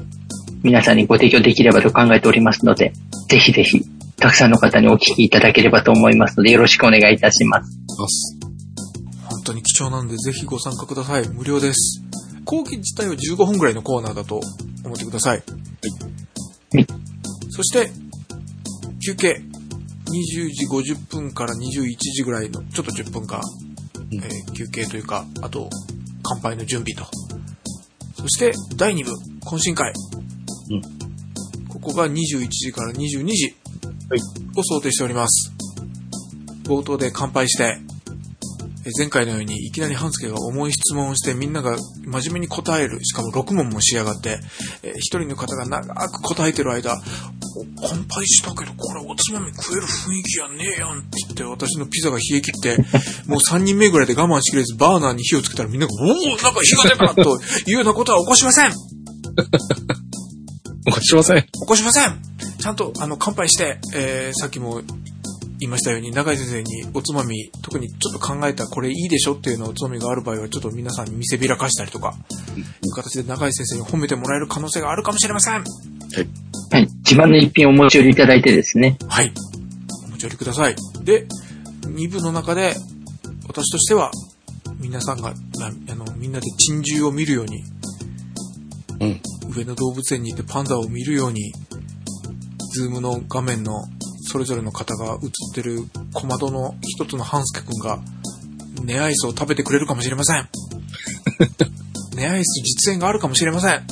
[0.62, 2.92] 皆さんにご提供できればと考えておりますので、
[3.28, 3.82] ぜひぜひ、
[4.16, 8.31] たくさんの方にお聞きいただければと思いますので、よろしくお願いいたします。
[9.52, 11.28] 当に貴重なんで、ぜひご参加ください。
[11.28, 12.02] 無料です。
[12.44, 14.40] 講義自体は15分ぐらいのコーナーだと
[14.84, 15.38] 思ってください。
[15.38, 16.86] はい
[17.50, 17.90] そして、
[19.04, 19.42] 休憩。
[20.06, 23.40] 20時50分から21時ぐらいの、ちょっと10分間、
[24.10, 25.68] うんえー休憩というか、あと、
[26.22, 27.10] 乾杯の準備と。
[28.16, 29.10] そして、第2部、
[29.46, 29.92] 懇親会。
[30.70, 31.02] うん
[31.68, 33.56] ここが21時から22時
[34.08, 34.20] はい
[34.56, 35.52] を想定しております。
[36.64, 37.91] 冒頭で乾杯して、え
[38.98, 44.40] 前回のようにいきなり半助が重い質問をしてみんなが真面目に答える、しかも6問もしやがって、
[44.82, 46.96] えー一人の方が長く答えてる間、お
[47.88, 52.76] 乾杯したけどこれおつまみ食える雰囲気やねえやんって言って私のピザが冷え切って、
[53.26, 58.72] もう3人目ぐらいで我慢しきれずバーナーに火をつけたらみんなが、おおなんか火が出たというようなことは起こしません。
[60.86, 61.42] おしません。
[61.42, 62.20] 起こしません。
[62.58, 64.82] ちゃんと、あの、乾杯して、えー、さっきも
[65.62, 72.14] 言いましたように、中井先生におつまみ、特にちょっと考えたこれいいでしょっていうのおつまみがある場合は、ちょっと皆さんに見せびらかしたりとか、
[72.56, 75.54] いう形で中井先生に褒めてもらえる可能性があるかもしれません。
[75.54, 76.88] はい。
[77.04, 78.98] 自慢の一品をお持ち寄りいただいてですね。
[79.08, 79.32] はい。
[80.06, 80.74] お持ち寄りください。
[81.04, 81.26] で、
[81.82, 82.74] 2部の中で、
[83.46, 84.10] 私としては、
[84.80, 87.62] 皆さんが、なあの、みんなで珍獣を見るように、
[88.98, 89.20] うん。
[89.54, 91.52] 上野動物園に行ってパンダを見るように、
[92.74, 93.84] ズームの画面の
[94.32, 98.00] それぞれの方が映ってる小窓の一つの半助くんが、
[98.82, 100.48] ネアイスを食べてくれるかもしれません。
[102.16, 103.82] ネアイス実演があるかもしれません。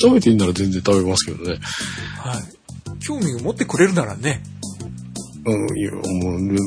[0.00, 1.60] 食べていいなら全然食べますけどね。
[2.18, 2.98] はい。
[2.98, 4.42] 興味を持ってくれるならね、
[5.46, 6.02] うん、いや、もう、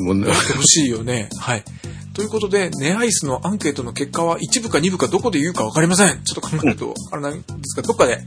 [0.05, 1.27] もうねやってほしいよね。
[1.37, 1.65] はい。
[2.13, 6.23] ということで、ネアイスのアンケートの結果は1部か2部かどこで言うか分かりません。
[6.23, 8.21] ちょっと考えると、あれなんですが、どっかで、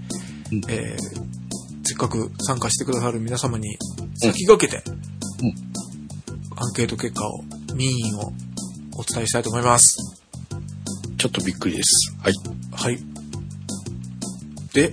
[0.52, 1.20] うんえー、
[1.84, 3.78] せっかく参加してくださる皆様に
[4.22, 4.82] 先駆けて、
[5.42, 5.70] うん
[6.62, 7.42] アンケート結果を、
[7.74, 8.32] 民意を
[8.98, 9.96] お伝えしたいと思います。
[11.16, 12.14] ちょっとびっくりです。
[12.22, 12.32] はい。
[12.72, 12.98] はい。
[14.74, 14.92] で、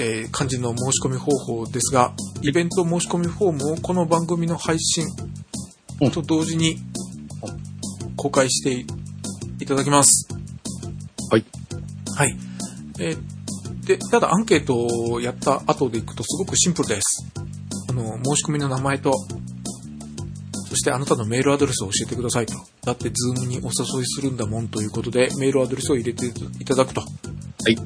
[0.00, 5.06] えー肝心の申し込み方法ですが、イベント申し込みフォームをこの番組の配信
[6.00, 6.76] うんと同時に
[8.16, 8.86] 公開して
[9.58, 10.28] いただきます。
[11.30, 11.44] はい。
[12.14, 12.36] はい。
[13.00, 13.36] えー
[13.86, 17.24] で、ただアンケートをやった後でいくとすごくシンプルです。
[17.96, 19.12] あの、申し込みの名前と、
[20.68, 22.54] そしてあなたのメールアドレスを教えてくださいと。
[22.84, 27.00] だってズームにお誘いするんだもんということで、メールアドレスを入れていただくと。
[27.00, 27.06] は
[27.70, 27.76] い。
[27.76, 27.84] とい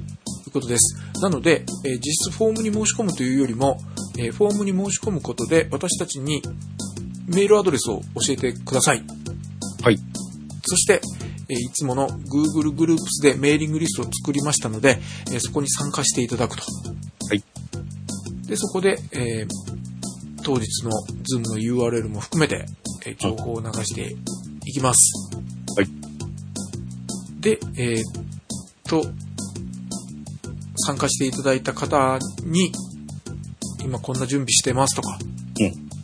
[0.49, 0.97] うことです。
[1.21, 3.79] なので、えー実質フォームに申し込むというよりも、
[4.19, 6.43] えーフォームに申し込むことで私たちに
[7.27, 9.05] メールアドレスを教えてください。
[9.83, 9.99] はい。
[10.65, 11.01] そして、
[11.49, 14.99] えーいつもの Google グループスでメーリングリストを作りましたので、
[15.31, 16.63] えーそこに参加していただくと。
[17.29, 17.45] はい。
[18.47, 19.80] で、そこで、えー
[20.43, 20.91] 当日の
[21.22, 22.66] Zoom の URL も含めて、
[23.07, 24.14] えー情報を流して
[24.66, 25.12] いきます。
[25.76, 25.88] はい。
[27.41, 28.03] で、えーっ
[28.84, 29.05] と、
[30.76, 32.72] 参加していただいた方に、
[33.82, 35.18] 今こんな準備してますとか、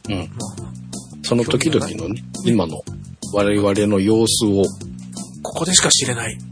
[0.09, 0.17] うん。
[0.19, 0.29] まあ、
[1.23, 2.81] その時々のね、今の
[3.33, 4.65] 我々の様子を、
[5.43, 6.37] ここでしか知れない。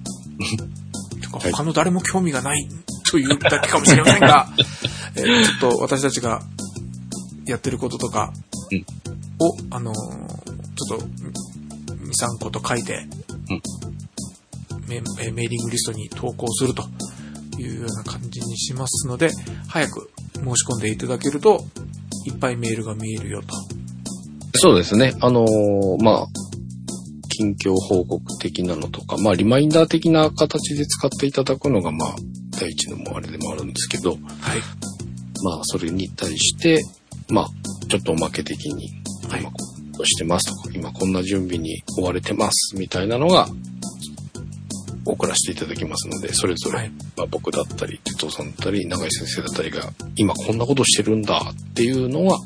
[1.33, 2.69] はい他の誰も興味がない
[3.11, 4.49] というだけかもしれませんが、
[5.17, 6.43] えーちょっと私たちが
[7.47, 8.33] やってることとか
[9.39, 13.07] を、あのーちょっと、2、3個と書いて、
[14.89, 16.83] メえーメーリングリストに投稿すると
[17.59, 19.31] いうような感じにしますので、
[19.69, 21.65] 早く申し込んでいただけると、
[22.27, 23.49] いっぱいメールが見えるよと。
[24.57, 25.15] そうですね。
[25.21, 26.27] あのーまあ、
[27.29, 32.15] 近況報告的なのとか、まあ、リマインダー的な形で使っていただくのが、まあ、
[32.61, 34.21] 第一のもあれでもあるんですけど、はい。
[35.43, 36.83] まあ、それに対して、
[37.29, 37.49] まあ、
[37.89, 38.91] ちょっとおまけ的に、
[39.29, 39.41] はい。
[39.41, 39.57] 今こ
[40.01, 40.69] うしてますと。
[40.69, 43.49] か、今こんな準備に追われてます、みたいなのが、
[45.07, 46.91] 送らせていただきますので、それぞれ、はい。
[47.17, 52.39] まあ、僕だったり、哲夫さんだったり、永井先生だったりが、今こんなことしてるんだっていうのは、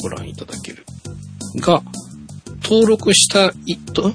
[0.00, 0.84] ご覧いただける。
[1.56, 1.82] が、
[2.62, 4.12] 登録したいと、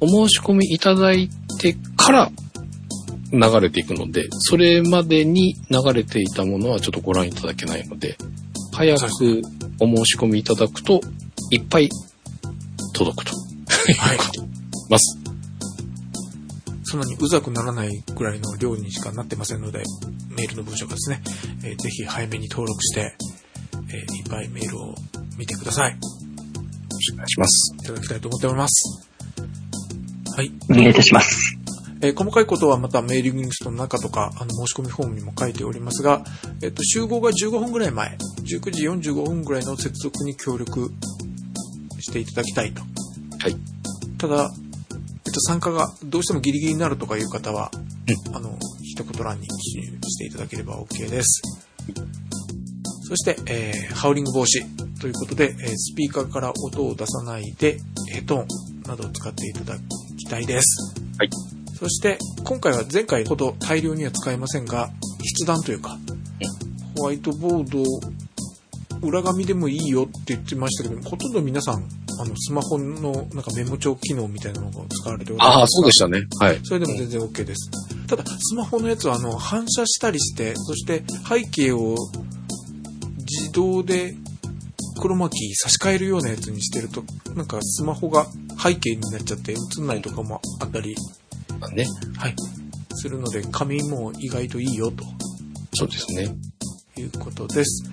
[0.00, 1.28] お申し込みいただい
[1.58, 2.30] てから
[3.32, 8.16] 流れていくので、それまでに流れていたものはちょっとご覧いただけないので、
[8.72, 9.42] 早く
[9.80, 11.00] お申し込みいただくと、
[11.50, 11.88] いっぱい
[12.94, 13.32] 届くと。
[13.98, 14.18] はい。
[14.88, 15.18] ます。
[16.84, 19.82] そんなにうざくならないぐらいの量にしかなってませんので、
[20.30, 21.22] メールの文章がですね、
[21.62, 23.16] えーぜひ早めに登録して、
[23.72, 24.94] えーいっぱいメールを
[25.38, 25.92] 見てください。
[25.92, 27.74] よろしくお願いします。
[27.78, 29.08] いただきたいと思っております。
[30.36, 30.52] はい。
[30.68, 31.59] お願いいたします。
[32.02, 36.24] えー細かいことはまたメーリングリストの中とか、あの、申し込みフォームにも書いておりますが、
[36.62, 40.90] えっ、と、集合が15分ぐらい前、19時45分ぐらいの接続に協力
[42.00, 42.82] していただきたいと。
[43.38, 43.56] はい。
[44.18, 44.50] ただ、
[45.26, 47.70] えっと、参加がどうしてもギリギリになるとかいう方は、
[48.32, 51.42] あの、一言欄に記入していただければ OK です。
[53.08, 57.78] そして、えーハウリング防止ということで、えースピーカーから音を出さないで、
[58.10, 58.46] ヘッドホン
[58.88, 59.78] などを使っていただ
[60.18, 60.94] きたいです。
[61.18, 61.49] はい。
[61.80, 64.90] そして、今回は前回ほど大量には使えませんが、
[65.34, 65.96] 筆談というか、
[66.98, 67.82] ホワイトボード、
[69.00, 71.88] 裏紙でもいいよって言ってましたけど、ほとんど皆さん、
[72.20, 75.48] あの、スマホのなんかメモ帳機能みたいなのを使われております。
[75.48, 76.26] ああ、そうでしたね。
[76.38, 76.60] はい。
[76.64, 77.70] それでも全然 OK です。
[78.06, 81.96] ただ、スマホのやつは、あの、反射したりして、そして背景を
[83.20, 84.14] 自動で
[85.00, 87.04] クロマキー差し替えるようなやつにしてると、
[87.34, 88.26] なんかスマホが
[88.62, 90.94] 背景になっちゃって映んないとかもあったり、
[91.60, 91.86] まあね。
[92.16, 92.34] はい、
[92.94, 95.04] するので、紙も意外といいよと
[95.74, 96.34] そうですね。
[96.98, 97.84] いうことです。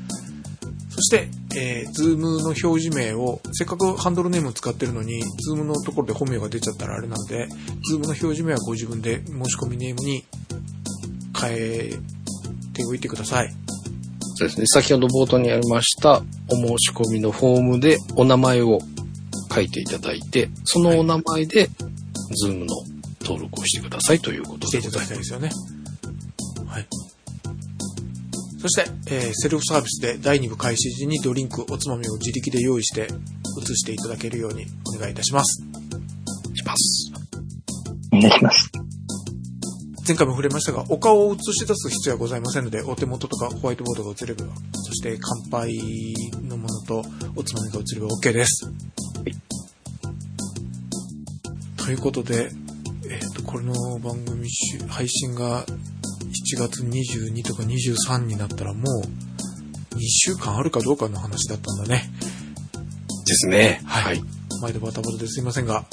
[0.90, 7.48] そして、えー、ズームの表示名を、せっかくハンドルネームを使ってるのに、ズームのところで本名が出ちゃったらあれなので、
[7.88, 10.26] ズームの表示名はご自分で申し込みネームに
[11.40, 11.94] 変え
[12.74, 13.54] ておいてください。
[14.36, 14.66] そうですね。
[14.68, 18.80] 先ほど冒頭にありました、お申し込みのフォームでお名前を
[19.54, 21.70] 書いていただいて、そのお名前で、
[22.36, 22.76] ズームの
[23.28, 25.10] 登録をしてくださいということしていたでございます。
[25.10, 25.50] だきたいですよね。
[26.66, 26.88] はい。
[28.60, 33.08] そして、えーセルフサービスで第2部開始時にドリンク、おつまみを自力で用意して
[33.62, 34.66] 映していただけるように
[34.96, 35.62] お願いいたします。
[36.56, 37.12] します。
[38.14, 38.72] お願いします。
[40.08, 45.76] 前回も触れましたが、お顔を映し出す必要はございませんので、お手元とかホワイトボードが映れば、そして乾杯
[46.48, 47.04] のものと
[47.36, 48.72] おつまみが映れば OK です。
[51.76, 52.67] ということで、えっ、と、
[53.48, 55.70] これの番組し配信が7
[56.58, 62.04] 月22とか23になったらもう2週間あるかどうかの話だったんだね。
[63.26, 63.82] ですね。
[63.86, 64.22] はいはい。
[64.62, 65.86] 毎度バタバタですいませんが、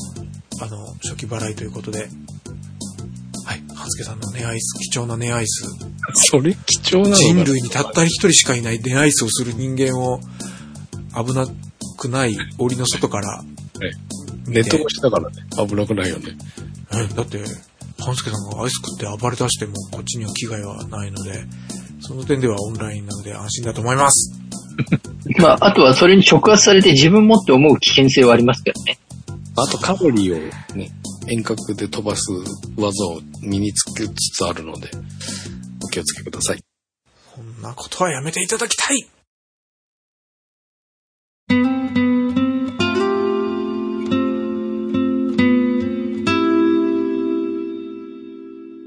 [0.61, 5.65] あの、初期払いということで、はい、半助さんのネアイス、貴重なネアイス、
[6.31, 10.21] それ貴重なの人類にたった一人しかいないネアイスをする人間を
[11.15, 11.47] 危な
[11.99, 13.45] くない檻の外から、
[14.47, 15.37] ネット越しだからね。
[15.57, 16.37] 危なくないよね。
[17.01, 17.45] えだって、
[17.99, 21.45] 半助さんがアイス食って暴れ出してもこっちには危害はないので、
[22.01, 24.33] その点ではオンラインなので安心だと思います。
[25.41, 28.99] まあ、あとはそれに触発されて自分もって思う危険性はありますけどね。
[29.57, 30.91] あとカロリーをね、
[31.29, 32.23] 遠隔で飛ばす
[32.77, 34.91] 技を身につけつつあるので、
[35.85, 36.63] お気をつけください。
[37.35, 39.09] こんなことはやめていただきたい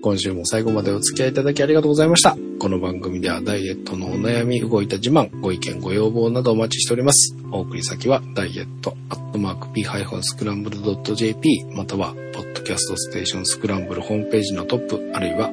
[0.08, 2.38] 今週も最後までお付き合いいただきありがとうございました。
[2.60, 7.36] この番組ではダイエットのお悩み、動いた自慢、ご意見、ご要望などお待ちしております。
[7.51, 15.51] お送り先は、ダイエット、アットマーク、p-scramble.jp、または、ポッドキャストステーションスクランブルホームページのトップ、あるいは、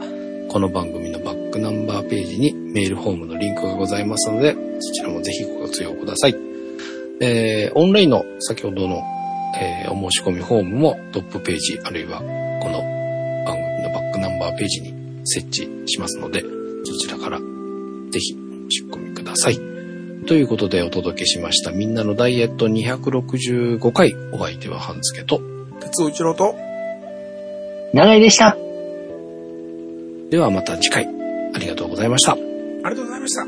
[0.48, 6.36] この番組のバックナンバーページにメールフォームのリンクがございますので、そちらもぜひご活用ください。
[7.20, 9.02] えー、オンラインの先ほどの、
[9.60, 12.20] えーお申し込みフォームもトップページ、あるいは
[12.62, 12.93] この番組の
[14.44, 14.92] バーページに
[15.24, 16.44] 設置しますので、
[16.84, 17.44] そちらからぜ
[18.20, 19.58] ひお申し込みください。
[20.26, 21.70] ということでお届けしました。
[21.70, 24.14] みんなのダイエット265回。
[24.32, 25.40] お相手は半助と。
[25.80, 26.54] 鉄尾一郎と、
[27.92, 28.56] 長井でした。
[30.30, 31.08] ではまた次回。
[31.54, 32.32] ありがとうございました。
[32.32, 33.42] ありがとうございました。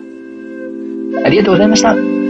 [1.24, 2.25] ありがとうございました。